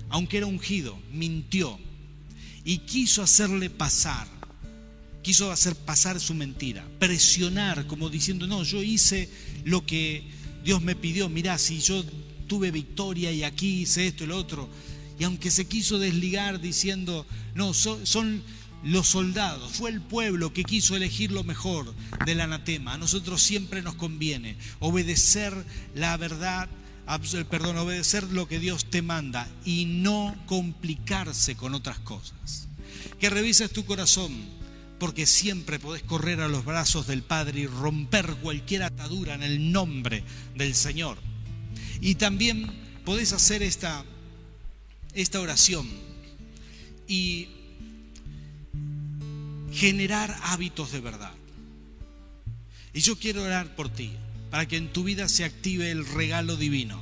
Aunque 0.09 0.37
era 0.37 0.47
ungido, 0.47 0.99
mintió 1.11 1.79
y 2.65 2.79
quiso 2.79 3.21
hacerle 3.21 3.69
pasar 3.69 4.27
quiso 5.21 5.51
hacer 5.51 5.75
pasar 5.75 6.19
su 6.19 6.33
mentira, 6.33 6.85
presionar 6.99 7.85
como 7.87 8.09
diciendo, 8.09 8.47
no, 8.47 8.63
yo 8.63 8.81
hice 8.81 9.29
lo 9.63 9.85
que 9.85 10.23
Dios 10.63 10.81
me 10.81 10.95
pidió, 10.95 11.29
mirá, 11.29 11.57
si 11.57 11.79
yo 11.79 12.03
tuve 12.47 12.71
victoria 12.71 13.31
y 13.31 13.43
aquí 13.43 13.81
hice 13.81 14.07
esto 14.07 14.23
y 14.23 14.27
lo 14.27 14.37
otro. 14.37 14.69
Y 15.17 15.23
aunque 15.23 15.51
se 15.51 15.67
quiso 15.67 15.99
desligar 15.99 16.59
diciendo, 16.59 17.25
no, 17.55 17.73
son, 17.73 18.43
los 18.83 19.07
soldados, 19.07 19.73
fue 19.73 19.91
el 19.91 20.01
pueblo 20.01 20.51
que 20.51 20.63
quiso 20.63 20.95
elegir 20.95 21.31
lo 21.31 21.43
mejor 21.43 21.93
del 22.25 22.41
anatema. 22.41 22.93
A 22.93 22.97
nosotros 22.97 23.41
siempre 23.41 23.83
nos 23.83 23.95
conviene 23.95 24.57
obedecer 24.79 25.53
la 25.93 26.17
verdad, 26.17 26.67
perdón, 27.49 27.77
obedecer 27.77 28.23
lo 28.23 28.47
que 28.47 28.59
Dios 28.59 28.85
te 28.85 29.03
manda 29.03 29.47
y 29.63 29.85
no 29.85 30.35
complicarse 30.47 31.55
con 31.55 31.75
otras 31.75 31.99
cosas. 31.99 32.67
Que 33.19 33.29
revises 33.29 33.71
tu 33.71 33.85
corazón, 33.85 34.31
porque 35.01 35.25
siempre 35.25 35.79
podés 35.79 36.03
correr 36.03 36.41
a 36.41 36.47
los 36.47 36.63
brazos 36.63 37.07
del 37.07 37.23
Padre 37.23 37.61
y 37.61 37.65
romper 37.65 38.35
cualquier 38.35 38.83
atadura 38.83 39.33
en 39.33 39.41
el 39.41 39.71
nombre 39.71 40.23
del 40.55 40.75
Señor. 40.75 41.17
Y 42.01 42.13
también 42.13 42.71
podés 43.03 43.33
hacer 43.33 43.63
esta, 43.63 44.05
esta 45.15 45.39
oración 45.39 45.89
y 47.07 47.47
generar 49.73 50.37
hábitos 50.43 50.91
de 50.91 50.99
verdad. 50.99 51.33
Y 52.93 52.99
yo 52.99 53.17
quiero 53.17 53.41
orar 53.41 53.75
por 53.75 53.89
ti, 53.89 54.11
para 54.51 54.67
que 54.67 54.77
en 54.77 54.93
tu 54.93 55.03
vida 55.03 55.27
se 55.29 55.45
active 55.45 55.89
el 55.89 56.05
regalo 56.05 56.57
divino 56.57 57.01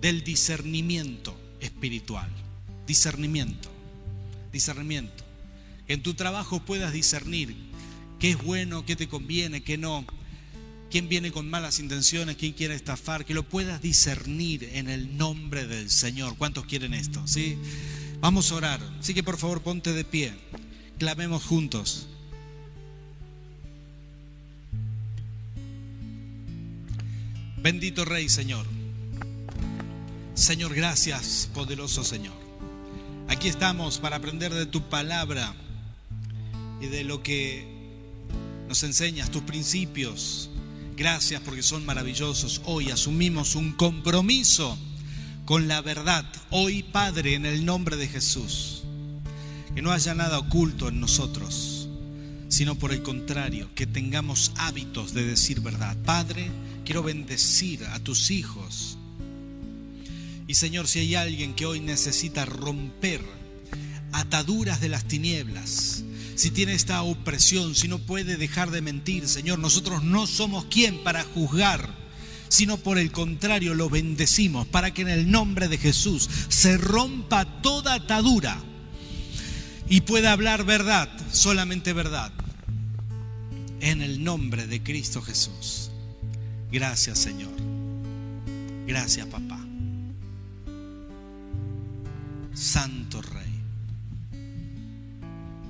del 0.00 0.24
discernimiento 0.24 1.38
espiritual. 1.60 2.28
Discernimiento, 2.84 3.70
discernimiento. 4.50 5.27
En 5.88 6.02
tu 6.02 6.14
trabajo 6.14 6.60
puedas 6.60 6.92
discernir 6.92 7.56
qué 8.18 8.30
es 8.30 8.42
bueno, 8.42 8.84
qué 8.84 8.94
te 8.94 9.08
conviene, 9.08 9.62
qué 9.62 9.78
no 9.78 10.04
quién 10.90 11.08
viene 11.08 11.32
con 11.32 11.48
malas 11.48 11.78
intenciones, 11.80 12.36
quién 12.36 12.52
quiere 12.52 12.74
estafar, 12.74 13.24
que 13.24 13.34
lo 13.34 13.42
puedas 13.42 13.82
discernir 13.82 14.64
en 14.72 14.88
el 14.88 15.16
nombre 15.16 15.66
del 15.66 15.90
Señor. 15.90 16.36
¿Cuántos 16.36 16.64
quieren 16.64 16.94
esto? 16.94 17.26
¿Sí? 17.26 17.58
Vamos 18.20 18.50
a 18.50 18.56
orar. 18.56 18.80
Así 18.98 19.14
que 19.14 19.22
por 19.22 19.36
favor 19.36 19.62
ponte 19.62 19.92
de 19.92 20.04
pie. 20.04 20.32
Clamemos 20.98 21.44
juntos. 21.44 22.08
Bendito 27.58 28.04
Rey, 28.04 28.28
Señor. 28.28 28.66
Señor, 30.34 30.74
gracias, 30.74 31.50
poderoso 31.52 32.04
Señor. 32.04 32.34
Aquí 33.28 33.48
estamos 33.48 33.98
para 33.98 34.16
aprender 34.16 34.54
de 34.54 34.66
tu 34.66 34.88
palabra 34.88 35.54
y 36.80 36.86
de 36.86 37.04
lo 37.04 37.22
que 37.22 37.66
nos 38.68 38.82
enseñas, 38.82 39.30
tus 39.30 39.42
principios, 39.42 40.50
Gracias 40.98 41.40
porque 41.42 41.62
son 41.62 41.86
maravillosos. 41.86 42.60
Hoy 42.64 42.90
asumimos 42.90 43.54
un 43.54 43.70
compromiso 43.70 44.76
con 45.44 45.68
la 45.68 45.80
verdad. 45.80 46.24
Hoy, 46.50 46.82
Padre, 46.82 47.34
en 47.34 47.46
el 47.46 47.64
nombre 47.64 47.96
de 47.96 48.08
Jesús, 48.08 48.82
que 49.76 49.80
no 49.80 49.92
haya 49.92 50.16
nada 50.16 50.40
oculto 50.40 50.88
en 50.88 50.98
nosotros, 50.98 51.88
sino 52.48 52.74
por 52.74 52.90
el 52.90 53.04
contrario, 53.04 53.70
que 53.76 53.86
tengamos 53.86 54.50
hábitos 54.56 55.14
de 55.14 55.24
decir 55.24 55.60
verdad. 55.60 55.96
Padre, 56.04 56.50
quiero 56.84 57.04
bendecir 57.04 57.84
a 57.84 58.00
tus 58.00 58.32
hijos. 58.32 58.98
Y 60.48 60.54
Señor, 60.54 60.88
si 60.88 60.98
hay 60.98 61.14
alguien 61.14 61.54
que 61.54 61.66
hoy 61.66 61.78
necesita 61.78 62.44
romper 62.44 63.20
ataduras 64.10 64.80
de 64.80 64.88
las 64.88 65.04
tinieblas, 65.04 66.02
si 66.38 66.52
tiene 66.52 66.72
esta 66.74 67.02
opresión, 67.02 67.74
si 67.74 67.88
no 67.88 67.98
puede 67.98 68.36
dejar 68.36 68.70
de 68.70 68.80
mentir, 68.80 69.26
Señor, 69.26 69.58
nosotros 69.58 70.04
no 70.04 70.24
somos 70.28 70.66
quien 70.66 71.02
para 71.02 71.24
juzgar, 71.24 71.92
sino 72.48 72.76
por 72.76 72.96
el 72.96 73.10
contrario 73.10 73.74
lo 73.74 73.90
bendecimos 73.90 74.64
para 74.68 74.94
que 74.94 75.02
en 75.02 75.08
el 75.08 75.32
nombre 75.32 75.66
de 75.66 75.78
Jesús 75.78 76.30
se 76.48 76.78
rompa 76.78 77.60
toda 77.60 77.94
atadura 77.94 78.56
y 79.88 80.02
pueda 80.02 80.30
hablar 80.30 80.64
verdad, 80.64 81.10
solamente 81.32 81.92
verdad, 81.92 82.30
en 83.80 84.00
el 84.00 84.22
nombre 84.22 84.68
de 84.68 84.80
Cristo 84.80 85.20
Jesús. 85.20 85.90
Gracias 86.70 87.18
Señor. 87.18 87.50
Gracias 88.86 89.26
papá. 89.26 89.58
Santo 92.54 93.22
Rey. 93.22 93.47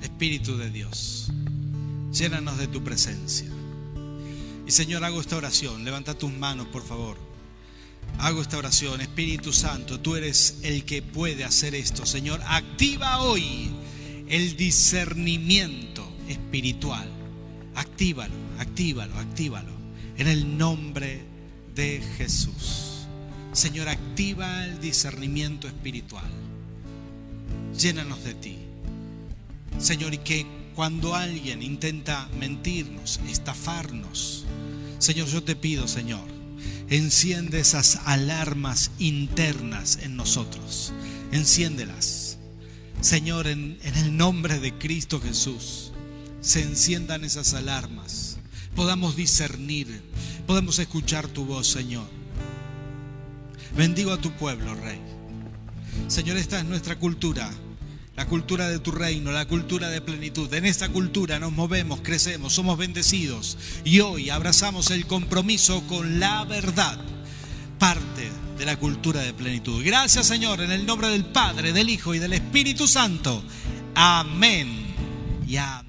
Espíritu 0.03 0.57
de 0.57 0.71
Dios, 0.71 1.31
llénanos 2.13 2.59
de 2.59 2.69
tu 2.69 2.83
presencia. 2.83 3.49
Y 4.67 4.71
Señor, 4.71 5.03
hago 5.05 5.21
esta 5.21 5.37
oración. 5.37 5.85
Levanta 5.85 6.13
tus 6.13 6.33
manos, 6.33 6.67
por 6.67 6.85
favor. 6.85 7.17
Hago 8.19 8.43
esta 8.43 8.59
oración. 8.59 9.01
Espíritu 9.01 9.53
Santo, 9.53 10.01
tú 10.01 10.15
eres 10.15 10.59
el 10.63 10.85
que 10.85 11.01
puede 11.01 11.45
hacer 11.45 11.75
esto. 11.75 12.05
Señor, 12.05 12.41
activa 12.47 13.23
hoy 13.23 13.71
el 14.29 14.57
discernimiento 14.57 16.07
espiritual. 16.29 17.09
Actívalo, 17.75 18.35
actívalo, 18.59 19.17
actívalo. 19.19 19.73
En 20.19 20.27
el 20.27 20.59
nombre 20.59 21.23
de 21.75 22.03
Jesús. 22.19 23.07
Señor, 23.53 23.89
activa 23.89 24.65
el 24.67 24.81
discernimiento 24.81 25.67
espiritual. 25.67 26.31
Llénanos 27.79 28.23
de 28.25 28.35
ti. 28.35 28.68
Señor, 29.79 30.14
y 30.14 30.18
que 30.18 30.47
cuando 30.74 31.14
alguien 31.14 31.62
intenta 31.62 32.29
mentirnos, 32.39 33.20
estafarnos, 33.29 34.45
Señor, 34.99 35.29
yo 35.29 35.43
te 35.43 35.55
pido, 35.55 35.87
Señor, 35.87 36.24
enciende 36.91 37.61
esas 37.61 38.01
alarmas 38.05 38.91
internas 38.99 40.01
en 40.03 40.16
nosotros. 40.16 40.93
Enciéndelas. 41.31 42.39
Señor, 43.01 43.47
en, 43.47 43.79
el 43.83 44.16
nombre 44.16 44.59
de 44.59 44.74
Cristo 44.74 45.20
Jesús, 45.20 45.93
se 46.41 46.62
enciendan 46.62 47.24
esas 47.24 47.55
alarmas. 47.55 48.39
Podamos 48.74 49.14
discernir, 49.14 50.03
podamos 50.47 50.81
escuchar 50.81 51.29
tu 51.29 51.45
voz, 51.45 51.68
Señor. 51.68 52.09
Bendigo 53.76 54.12
a 54.12 54.20
tu 54.20 54.33
pueblo, 54.33 54.74
Rey. 54.74 55.01
Señor, 56.09 56.37
esta 56.37 56.59
es 56.59 56.64
nuestra 56.64 56.99
cultura 56.99 57.51
la 58.19 58.27
cultura 58.27 58.69
de 58.69 58.81
tu 58.81 58.91
reino, 58.91 59.31
la 59.31 59.47
cultura 59.47 59.91
de 59.91 60.01
plenitud. 60.01 60.53
En 60.53 60.66
esta 60.66 60.89
cultura 60.89 61.39
nos 61.39 61.53
movemos, 61.53 62.01
crecemos, 62.01 62.53
somos 62.53 62.77
bendecidos 62.77 63.57
y 63.85 64.01
hoy 64.01 64.29
abrazamos 64.29 64.91
el 64.91 65.07
compromiso 65.07 65.87
con 65.87 66.19
la 66.19 66.45
verdad, 66.45 66.99
parte 67.79 68.29
de 68.59 68.64
la 68.64 68.77
cultura 68.77 69.21
de 69.21 69.33
plenitud. 69.35 69.85
Gracias 69.85 70.27
Señor, 70.27 70.61
en 70.62 70.73
el 70.73 70.85
nombre 70.85 71.11
del 71.11 71.27
Padre, 71.27 71.73
del 71.73 71.91
Hijo 71.91 72.12
y 72.12 72.19
del 72.19 72.33
Espíritu 72.33 72.89
Santo. 72.89 73.41
Amén 73.95 74.66
y 75.47 75.57
amén. 75.57 75.88